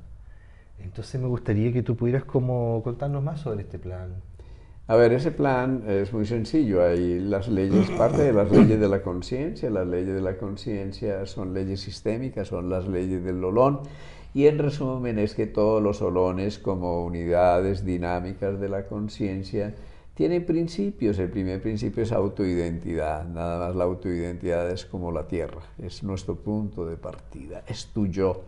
Entonces 0.79 1.21
me 1.21 1.29
gustaría 1.29 1.73
que 1.73 1.83
tú 1.83 1.97
pudieras 1.97 2.25
como 2.25 2.83
contarnos 2.83 3.23
más 3.23 3.41
sobre 3.41 3.63
este 3.63 3.79
plan. 3.79 4.15
A 4.89 4.97
ver, 4.97 5.13
ese 5.13 5.31
plan 5.31 5.85
es 5.87 6.13
muy 6.13 6.27
sencillo. 6.27 6.85
Hay 6.85 7.21
las 7.21 7.49
leyes, 7.49 7.89
parte 7.91 8.23
de 8.23 8.33
las 8.33 8.51
leyes 8.51 8.81
de 8.81 8.89
la 8.89 9.01
conciencia. 9.01 9.71
Las 9.71 9.87
leyes 9.87 10.15
de 10.15 10.21
la 10.21 10.37
conciencia 10.37 11.25
son 11.27 11.55
leyes 11.55 11.81
sistémicas, 11.81 12.49
son 12.49 12.69
las 12.69 12.89
leyes 12.89 13.25
del 13.25 13.43
olón. 13.45 13.81
Y 14.35 14.47
en 14.47 14.59
resumen 14.59 15.19
es 15.19 15.35
que 15.35 15.47
todos 15.47 15.83
los 15.83 16.03
olones 16.03 16.59
como 16.59 17.05
unidades 17.05 17.85
dinámicas 17.85 18.59
de 18.61 18.69
la 18.69 18.87
conciencia 18.87 19.75
tienen 20.15 20.45
principios. 20.45 21.19
El 21.19 21.31
primer 21.31 21.61
principio 21.61 22.03
es 22.03 22.13
autoidentidad. 22.13 23.27
Nada 23.27 23.67
más 23.67 23.77
la 23.77 23.85
autoidentidad 23.85 24.71
es 24.71 24.85
como 24.85 25.13
la 25.13 25.27
tierra, 25.27 25.63
es 25.79 26.03
nuestro 26.03 26.37
punto 26.37 26.87
de 26.87 26.97
partida, 26.97 27.63
es 27.67 27.87
tu 27.87 28.07
yo. 28.07 28.45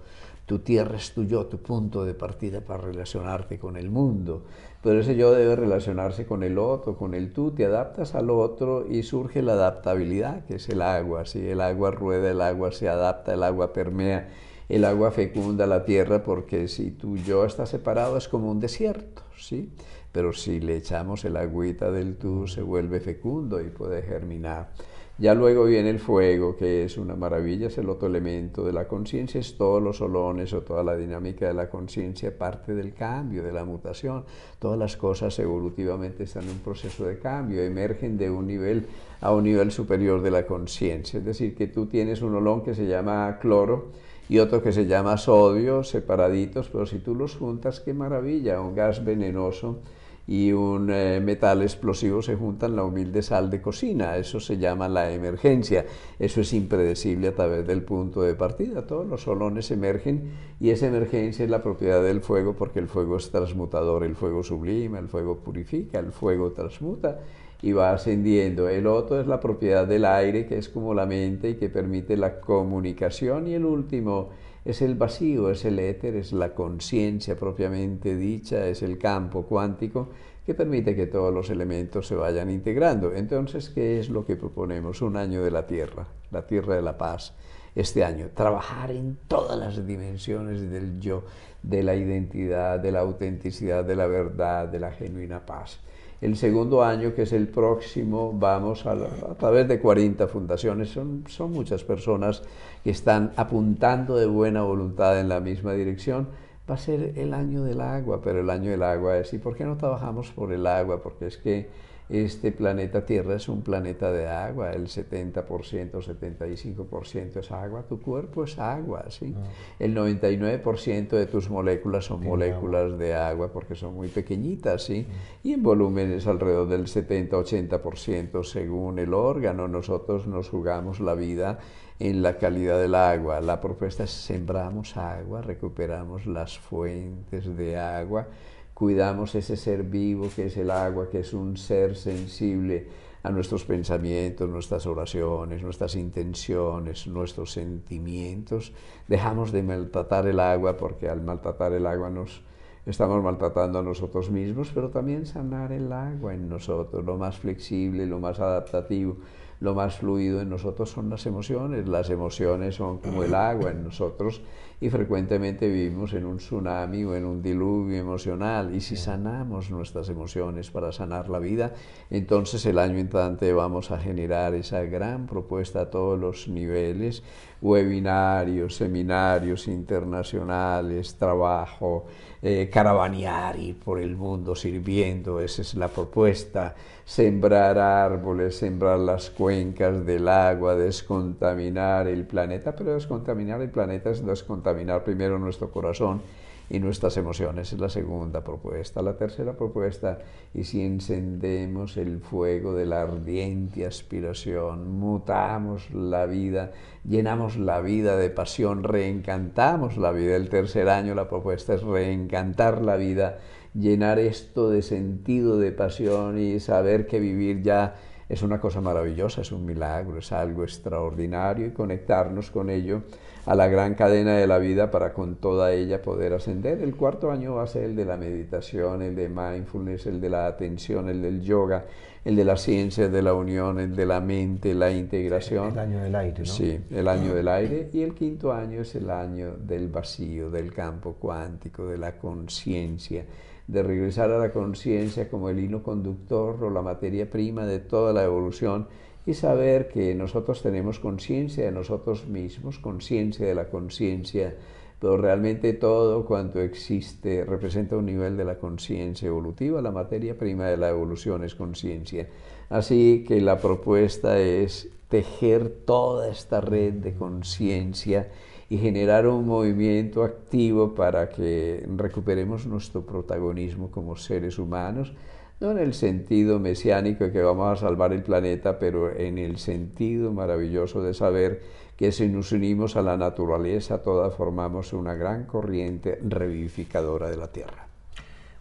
Tu 0.46 0.58
tierra 0.58 0.96
es 0.98 1.14
tu 1.14 1.24
yo, 1.24 1.46
tu 1.46 1.56
punto 1.56 2.04
de 2.04 2.12
partida 2.12 2.60
para 2.60 2.82
relacionarte 2.82 3.58
con 3.58 3.78
el 3.78 3.88
mundo. 3.88 4.42
Pero 4.82 5.00
ese 5.00 5.16
yo 5.16 5.32
debe 5.32 5.56
relacionarse 5.56 6.26
con 6.26 6.42
el 6.42 6.58
otro, 6.58 6.98
con 6.98 7.14
el 7.14 7.32
tú, 7.32 7.52
te 7.52 7.64
adaptas 7.64 8.14
al 8.14 8.28
otro 8.28 8.86
y 8.86 9.04
surge 9.04 9.40
la 9.40 9.54
adaptabilidad, 9.54 10.44
que 10.44 10.56
es 10.56 10.68
el 10.68 10.82
agua. 10.82 11.24
Si 11.24 11.48
el 11.48 11.62
agua 11.62 11.92
rueda, 11.92 12.30
el 12.30 12.42
agua 12.42 12.72
se 12.72 12.90
adapta, 12.90 13.32
el 13.32 13.42
agua 13.42 13.72
permea 13.72 14.28
el 14.68 14.84
agua 14.84 15.10
fecunda 15.10 15.66
la 15.66 15.84
tierra 15.84 16.22
porque 16.22 16.68
si 16.68 16.90
tu 16.90 17.16
yo 17.16 17.44
está 17.44 17.66
separado 17.66 18.16
es 18.16 18.28
como 18.28 18.50
un 18.50 18.60
desierto, 18.60 19.22
¿sí? 19.36 19.70
Pero 20.14 20.32
si 20.32 20.60
le 20.60 20.76
echamos 20.76 21.24
el 21.24 21.36
agüita 21.36 21.90
del 21.90 22.14
tú 22.14 22.46
se 22.46 22.62
vuelve 22.62 23.00
fecundo 23.00 23.60
y 23.60 23.64
puede 23.64 24.00
germinar. 24.00 24.70
Ya 25.18 25.34
luego 25.34 25.64
viene 25.64 25.90
el 25.90 25.98
fuego, 25.98 26.56
que 26.56 26.84
es 26.84 26.98
una 26.98 27.16
maravilla, 27.16 27.66
es 27.66 27.78
el 27.78 27.88
otro 27.88 28.06
elemento 28.06 28.64
de 28.64 28.72
la 28.72 28.86
conciencia, 28.86 29.40
es 29.40 29.56
todos 29.56 29.82
los 29.82 29.96
solones 29.96 30.52
o 30.52 30.62
toda 30.62 30.84
la 30.84 30.96
dinámica 30.96 31.48
de 31.48 31.54
la 31.54 31.68
conciencia, 31.68 32.38
parte 32.38 32.76
del 32.76 32.94
cambio, 32.94 33.42
de 33.42 33.52
la 33.52 33.64
mutación. 33.64 34.24
Todas 34.60 34.78
las 34.78 34.96
cosas 34.96 35.36
evolutivamente 35.40 36.22
están 36.22 36.44
en 36.44 36.50
un 36.50 36.58
proceso 36.60 37.06
de 37.06 37.18
cambio, 37.18 37.62
emergen 37.62 38.16
de 38.16 38.30
un 38.30 38.46
nivel 38.46 38.86
a 39.20 39.32
un 39.32 39.42
nivel 39.42 39.72
superior 39.72 40.22
de 40.22 40.30
la 40.30 40.46
conciencia. 40.46 41.18
Es 41.18 41.24
decir, 41.24 41.56
que 41.56 41.66
tú 41.66 41.86
tienes 41.86 42.22
un 42.22 42.36
olón 42.36 42.62
que 42.62 42.74
se 42.74 42.86
llama 42.86 43.38
cloro, 43.40 43.90
y 44.28 44.38
otro 44.38 44.62
que 44.62 44.72
se 44.72 44.86
llama 44.86 45.16
sodio, 45.16 45.82
separaditos, 45.82 46.68
pero 46.70 46.86
si 46.86 46.98
tú 46.98 47.16
los 47.16 47.36
juntas, 47.36 47.80
qué 47.80 47.92
maravilla, 47.92 48.60
un 48.60 48.74
gas 48.76 49.04
venenoso 49.04 49.80
y 50.26 50.52
un 50.52 50.90
eh, 50.90 51.20
metal 51.22 51.62
explosivo 51.62 52.22
se 52.22 52.34
juntan 52.34 52.76
la 52.76 52.84
humilde 52.84 53.22
sal 53.22 53.50
de 53.50 53.60
cocina, 53.60 54.16
eso 54.16 54.40
se 54.40 54.56
llama 54.56 54.88
la 54.88 55.10
emergencia, 55.12 55.84
eso 56.18 56.40
es 56.40 56.52
impredecible 56.54 57.28
a 57.28 57.34
través 57.34 57.66
del 57.66 57.82
punto 57.82 58.22
de 58.22 58.34
partida, 58.34 58.86
todos 58.86 59.06
los 59.06 59.22
solones 59.22 59.70
emergen 59.70 60.32
y 60.60 60.70
esa 60.70 60.86
emergencia 60.86 61.44
es 61.44 61.50
la 61.50 61.62
propiedad 61.62 62.02
del 62.02 62.20
fuego 62.20 62.54
porque 62.54 62.78
el 62.78 62.88
fuego 62.88 63.16
es 63.16 63.30
transmutador, 63.30 64.04
el 64.04 64.16
fuego 64.16 64.42
sublima, 64.42 64.98
el 64.98 65.08
fuego 65.08 65.38
purifica, 65.38 65.98
el 65.98 66.12
fuego 66.12 66.52
transmuta 66.52 67.20
y 67.64 67.72
va 67.72 67.92
ascendiendo. 67.92 68.68
El 68.68 68.86
otro 68.86 69.18
es 69.18 69.26
la 69.26 69.40
propiedad 69.40 69.86
del 69.86 70.04
aire, 70.04 70.46
que 70.46 70.58
es 70.58 70.68
como 70.68 70.92
la 70.92 71.06
mente 71.06 71.48
y 71.48 71.54
que 71.54 71.70
permite 71.70 72.14
la 72.14 72.38
comunicación. 72.38 73.48
Y 73.48 73.54
el 73.54 73.64
último 73.64 74.28
es 74.64 74.80
el 74.80 74.94
vacío, 74.94 75.50
es 75.50 75.64
el 75.64 75.78
éter, 75.78 76.16
es 76.16 76.32
la 76.32 76.54
conciencia 76.54 77.36
propiamente 77.36 78.16
dicha, 78.16 78.66
es 78.66 78.82
el 78.82 78.98
campo 78.98 79.44
cuántico 79.44 80.08
que 80.46 80.54
permite 80.54 80.94
que 80.94 81.06
todos 81.06 81.32
los 81.32 81.50
elementos 81.50 82.06
se 82.06 82.14
vayan 82.14 82.50
integrando. 82.50 83.14
Entonces, 83.14 83.70
¿qué 83.70 83.98
es 83.98 84.08
lo 84.08 84.24
que 84.24 84.36
proponemos? 84.36 85.02
Un 85.02 85.16
año 85.16 85.42
de 85.42 85.50
la 85.50 85.66
Tierra, 85.66 86.06
la 86.30 86.46
Tierra 86.46 86.76
de 86.76 86.82
la 86.82 86.96
Paz. 86.96 87.34
Este 87.74 88.04
año, 88.04 88.28
trabajar 88.34 88.92
en 88.92 89.18
todas 89.26 89.58
las 89.58 89.84
dimensiones 89.84 90.70
del 90.70 91.00
yo, 91.00 91.24
de 91.62 91.82
la 91.82 91.96
identidad, 91.96 92.78
de 92.78 92.92
la 92.92 93.00
autenticidad, 93.00 93.84
de 93.84 93.96
la 93.96 94.06
verdad, 94.06 94.68
de 94.68 94.78
la 94.78 94.92
genuina 94.92 95.44
paz. 95.44 95.80
El 96.20 96.36
segundo 96.36 96.82
año, 96.82 97.14
que 97.14 97.22
es 97.22 97.32
el 97.32 97.48
próximo, 97.48 98.32
vamos 98.32 98.86
a, 98.86 98.96
través 99.38 99.68
de 99.68 99.78
40 99.78 100.26
fundaciones, 100.28 100.90
son, 100.90 101.24
son 101.28 101.52
muchas 101.52 101.84
personas 101.84 102.42
que 102.82 102.90
están 102.90 103.32
apuntando 103.36 104.16
de 104.16 104.26
buena 104.26 104.62
voluntad 104.62 105.20
en 105.20 105.28
la 105.28 105.40
misma 105.40 105.72
dirección. 105.72 106.28
Va 106.68 106.76
a 106.76 106.78
ser 106.78 107.12
el 107.16 107.34
año 107.34 107.62
del 107.64 107.80
agua, 107.80 108.20
pero 108.22 108.40
el 108.40 108.48
año 108.48 108.70
del 108.70 108.82
agua 108.82 109.18
es, 109.18 109.34
¿y 109.34 109.38
por 109.38 109.54
qué 109.54 109.64
no 109.64 109.76
trabajamos 109.76 110.30
por 110.30 110.52
el 110.52 110.66
agua? 110.66 111.02
Porque 111.02 111.26
es 111.26 111.36
que 111.36 111.68
este 112.08 112.52
planeta 112.52 113.06
Tierra 113.06 113.36
es 113.36 113.48
un 113.48 113.62
planeta 113.62 114.12
de 114.12 114.28
agua, 114.28 114.72
el 114.72 114.88
70%, 114.88 115.44
75% 115.44 117.36
es 117.36 117.50
agua, 117.50 117.84
tu 117.88 118.00
cuerpo 118.02 118.44
es 118.44 118.58
agua, 118.58 119.06
¿sí? 119.08 119.34
Ah. 119.34 119.42
El 119.78 119.96
99% 119.96 121.08
de 121.08 121.26
tus 121.26 121.48
moléculas 121.48 122.04
son 122.04 122.22
moléculas 122.22 122.98
de 122.98 123.14
agua 123.14 123.50
porque 123.52 123.74
son 123.74 123.94
muy 123.94 124.08
pequeñitas, 124.08 124.84
¿sí? 124.84 125.06
Mm. 125.08 125.48
Y 125.48 125.52
en 125.54 125.62
volumen 125.62 126.12
es 126.12 126.26
alrededor 126.26 126.68
del 126.68 126.84
70-80% 126.84 128.44
según 128.44 128.98
el 128.98 129.14
órgano. 129.14 129.66
Nosotros 129.66 130.26
nos 130.26 130.50
jugamos 130.50 131.00
la 131.00 131.14
vida 131.14 131.58
en 131.98 132.22
la 132.22 132.36
calidad 132.36 132.78
del 132.78 132.96
agua. 132.96 133.40
La 133.40 133.62
propuesta 133.62 134.04
es 134.04 134.10
sembramos 134.10 134.98
agua, 134.98 135.40
recuperamos 135.40 136.26
las 136.26 136.58
fuentes 136.58 137.56
de 137.56 137.78
agua 137.78 138.28
cuidamos 138.74 139.34
ese 139.36 139.56
ser 139.56 139.84
vivo 139.84 140.28
que 140.34 140.46
es 140.46 140.56
el 140.56 140.70
agua, 140.70 141.08
que 141.08 141.20
es 141.20 141.32
un 141.32 141.56
ser 141.56 141.96
sensible 141.96 142.88
a 143.22 143.30
nuestros 143.30 143.64
pensamientos, 143.64 144.50
nuestras 144.50 144.86
oraciones, 144.86 145.62
nuestras 145.62 145.94
intenciones, 145.94 147.06
nuestros 147.06 147.52
sentimientos. 147.52 148.72
Dejamos 149.08 149.50
de 149.52 149.62
maltratar 149.62 150.26
el 150.26 150.40
agua 150.40 150.76
porque 150.76 151.08
al 151.08 151.22
maltratar 151.22 151.72
el 151.72 151.86
agua 151.86 152.10
nos 152.10 152.42
estamos 152.84 153.22
maltratando 153.22 153.78
a 153.78 153.82
nosotros 153.82 154.30
mismos, 154.30 154.70
pero 154.74 154.90
también 154.90 155.24
sanar 155.24 155.72
el 155.72 155.90
agua 155.90 156.34
en 156.34 156.50
nosotros, 156.50 157.02
lo 157.02 157.16
más 157.16 157.38
flexible, 157.38 158.06
lo 158.06 158.18
más 158.18 158.40
adaptativo 158.40 159.16
lo 159.60 159.74
más 159.74 159.96
fluido 159.96 160.40
en 160.40 160.50
nosotros 160.50 160.90
son 160.90 161.08
las 161.10 161.24
emociones. 161.26 161.88
Las 161.88 162.10
emociones 162.10 162.74
son 162.74 162.98
como 162.98 163.24
el 163.24 163.34
agua 163.34 163.70
en 163.70 163.84
nosotros 163.84 164.42
y 164.80 164.90
frecuentemente 164.90 165.68
vivimos 165.68 166.12
en 166.14 166.24
un 166.24 166.38
tsunami 166.38 167.04
o 167.04 167.14
en 167.14 167.24
un 167.24 167.42
diluvio 167.42 167.98
emocional. 167.98 168.74
Y 168.74 168.80
si 168.80 168.96
sanamos 168.96 169.70
nuestras 169.70 170.08
emociones 170.08 170.70
para 170.70 170.92
sanar 170.92 171.28
la 171.28 171.38
vida, 171.38 171.74
entonces 172.10 172.64
el 172.66 172.78
año 172.78 172.98
entrante 172.98 173.52
vamos 173.52 173.90
a 173.90 173.98
generar 173.98 174.54
esa 174.54 174.82
gran 174.82 175.26
propuesta 175.26 175.82
a 175.82 175.90
todos 175.90 176.18
los 176.18 176.48
niveles, 176.48 177.22
webinarios, 177.62 178.76
seminarios 178.76 179.68
internacionales, 179.68 181.16
trabajo, 181.16 182.06
eh, 182.42 182.68
caravanear, 182.70 183.58
ir 183.58 183.78
por 183.78 183.98
el 183.98 184.16
mundo 184.16 184.54
sirviendo, 184.54 185.40
esa 185.40 185.62
es 185.62 185.74
la 185.74 185.88
propuesta, 185.88 186.74
sembrar 187.04 187.78
árboles, 187.78 188.56
sembrar 188.56 188.98
las 188.98 189.30
cuencas 189.30 190.06
del 190.06 190.28
agua, 190.28 190.74
descontaminar 190.74 192.08
el 192.08 192.26
planeta, 192.26 192.74
pero 192.74 192.94
descontaminar 192.94 193.60
el 193.60 193.70
planeta 193.70 194.10
es 194.10 194.24
descontaminar 194.24 195.04
primero 195.04 195.38
nuestro 195.38 195.70
corazón 195.70 196.22
y 196.70 196.78
nuestras 196.78 197.16
emociones. 197.16 197.72
Es 197.72 197.78
la 197.78 197.88
segunda 197.88 198.42
propuesta. 198.42 199.02
La 199.02 199.16
tercera 199.16 199.52
propuesta, 199.52 200.18
y 200.54 200.64
si 200.64 200.82
encendemos 200.82 201.96
el 201.96 202.20
fuego 202.20 202.74
de 202.74 202.86
la 202.86 203.02
ardiente 203.02 203.86
aspiración, 203.86 204.98
mutamos 204.98 205.90
la 205.90 206.26
vida, 206.26 206.72
llenamos 207.06 207.56
la 207.56 207.80
vida 207.80 208.16
de 208.16 208.30
pasión, 208.30 208.82
reencantamos 208.82 209.98
la 209.98 210.10
vida. 210.12 210.36
El 210.36 210.48
tercer 210.48 210.88
año 210.88 211.14
la 211.14 211.28
propuesta 211.28 211.74
es 211.74 211.82
reencantar 211.82 212.80
la 212.82 212.96
vida, 212.96 213.38
llenar 213.74 214.18
esto 214.18 214.70
de 214.70 214.82
sentido, 214.82 215.58
de 215.58 215.72
pasión 215.72 216.38
y 216.38 216.60
saber 216.60 217.06
que 217.06 217.18
vivir 217.18 217.62
ya 217.62 217.94
es 218.28 218.42
una 218.42 218.60
cosa 218.60 218.80
maravillosa, 218.80 219.42
es 219.42 219.52
un 219.52 219.66
milagro, 219.66 220.18
es 220.18 220.32
algo 220.32 220.62
extraordinario 220.62 221.66
y 221.66 221.70
conectarnos 221.70 222.50
con 222.50 222.70
ello 222.70 223.02
a 223.46 223.54
la 223.54 223.68
gran 223.68 223.94
cadena 223.94 224.36
de 224.36 224.46
la 224.46 224.58
vida 224.58 224.90
para 224.90 225.12
con 225.12 225.36
toda 225.36 225.72
ella 225.72 226.00
poder 226.00 226.32
ascender. 226.32 226.80
El 226.80 226.96
cuarto 226.96 227.30
año 227.30 227.56
va 227.56 227.64
a 227.64 227.66
ser 227.66 227.84
el 227.84 227.96
de 227.96 228.06
la 228.06 228.16
meditación, 228.16 229.02
el 229.02 229.14
de 229.14 229.28
mindfulness, 229.28 230.06
el 230.06 230.20
de 230.20 230.30
la 230.30 230.46
atención, 230.46 231.10
el 231.10 231.20
del 231.20 231.42
yoga, 231.42 231.84
el 232.24 232.36
de 232.36 232.44
la 232.44 232.56
ciencia, 232.56 233.08
de 233.08 233.20
la 233.20 233.34
unión, 233.34 233.78
el 233.78 233.94
de 233.94 234.06
la 234.06 234.20
mente, 234.20 234.72
la 234.72 234.90
integración. 234.90 235.72
El 235.72 235.78
año 235.78 236.00
del 236.00 236.14
aire, 236.14 236.38
¿no? 236.38 236.46
Sí, 236.46 236.80
el 236.90 237.06
año 237.06 237.34
del 237.34 237.48
aire. 237.48 237.90
Y 237.92 238.02
el 238.02 238.14
quinto 238.14 238.50
año 238.50 238.80
es 238.80 238.94
el 238.94 239.10
año 239.10 239.56
del 239.58 239.88
vacío, 239.88 240.50
del 240.50 240.72
campo 240.72 241.16
cuántico, 241.20 241.86
de 241.86 241.98
la 241.98 242.16
conciencia 242.16 243.26
de 243.66 243.82
regresar 243.82 244.30
a 244.30 244.38
la 244.38 244.52
conciencia 244.52 245.30
como 245.30 245.48
el 245.48 245.58
hilo 245.58 245.82
conductor 245.82 246.62
o 246.62 246.70
la 246.70 246.82
materia 246.82 247.30
prima 247.30 247.64
de 247.64 247.80
toda 247.80 248.12
la 248.12 248.24
evolución 248.24 248.88
y 249.26 249.34
saber 249.34 249.88
que 249.88 250.14
nosotros 250.14 250.62
tenemos 250.62 250.98
conciencia 250.98 251.64
de 251.64 251.72
nosotros 251.72 252.26
mismos, 252.26 252.78
conciencia 252.78 253.46
de 253.46 253.54
la 253.54 253.68
conciencia, 253.68 254.54
pero 255.00 255.16
realmente 255.16 255.72
todo 255.72 256.26
cuanto 256.26 256.60
existe 256.60 257.44
representa 257.44 257.96
un 257.96 258.06
nivel 258.06 258.36
de 258.36 258.44
la 258.44 258.58
conciencia 258.58 259.28
evolutiva, 259.28 259.80
la 259.80 259.90
materia 259.90 260.36
prima 260.36 260.66
de 260.66 260.76
la 260.76 260.90
evolución 260.90 261.42
es 261.42 261.54
conciencia. 261.54 262.28
Así 262.68 263.24
que 263.26 263.40
la 263.40 263.58
propuesta 263.58 264.38
es 264.38 264.90
tejer 265.08 265.70
toda 265.86 266.28
esta 266.30 266.60
red 266.60 266.94
de 266.94 267.14
conciencia 267.14 268.28
y 268.74 268.78
generar 268.78 269.28
un 269.28 269.46
movimiento 269.46 270.24
activo 270.24 270.96
para 270.96 271.28
que 271.28 271.86
recuperemos 271.96 272.66
nuestro 272.66 273.06
protagonismo 273.06 273.92
como 273.92 274.16
seres 274.16 274.58
humanos, 274.58 275.14
no 275.60 275.70
en 275.70 275.78
el 275.78 275.94
sentido 275.94 276.58
mesiánico 276.58 277.22
de 277.22 277.30
que 277.30 277.40
vamos 277.40 277.68
a 277.78 277.80
salvar 277.80 278.12
el 278.12 278.24
planeta, 278.24 278.80
pero 278.80 279.16
en 279.16 279.38
el 279.38 279.58
sentido 279.58 280.32
maravilloso 280.32 281.04
de 281.04 281.14
saber 281.14 281.62
que 281.96 282.10
si 282.10 282.28
nos 282.28 282.50
unimos 282.50 282.96
a 282.96 283.02
la 283.02 283.16
naturaleza, 283.16 284.02
todas 284.02 284.34
formamos 284.34 284.92
una 284.92 285.14
gran 285.14 285.44
corriente 285.44 286.18
revivificadora 286.24 287.30
de 287.30 287.36
la 287.36 287.52
Tierra. 287.52 287.86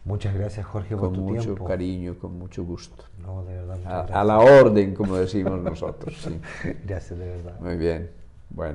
Muchas 0.06 0.36
gracias, 0.36 0.64
Jorge, 0.68 0.96
por 0.96 1.06
con 1.08 1.14
tu 1.14 1.22
mucho 1.22 1.42
tiempo. 1.42 1.66
cariño, 1.66 2.20
con 2.20 2.38
mucho 2.38 2.64
gusto. 2.64 3.06
No, 3.20 3.44
de 3.46 3.56
verdad, 3.56 3.80
A, 4.12 4.22
a 4.22 4.24
la 4.24 4.38
orden, 4.38 4.94
como 4.94 5.16
decimos 5.16 5.60
nosotros. 5.60 6.16
sí. 6.22 6.40
Gracias, 6.86 7.18
de 7.18 7.26
verdad. 7.26 7.60
Muy 7.60 7.78
bien. 7.78 8.12
Bueno. 8.52 8.72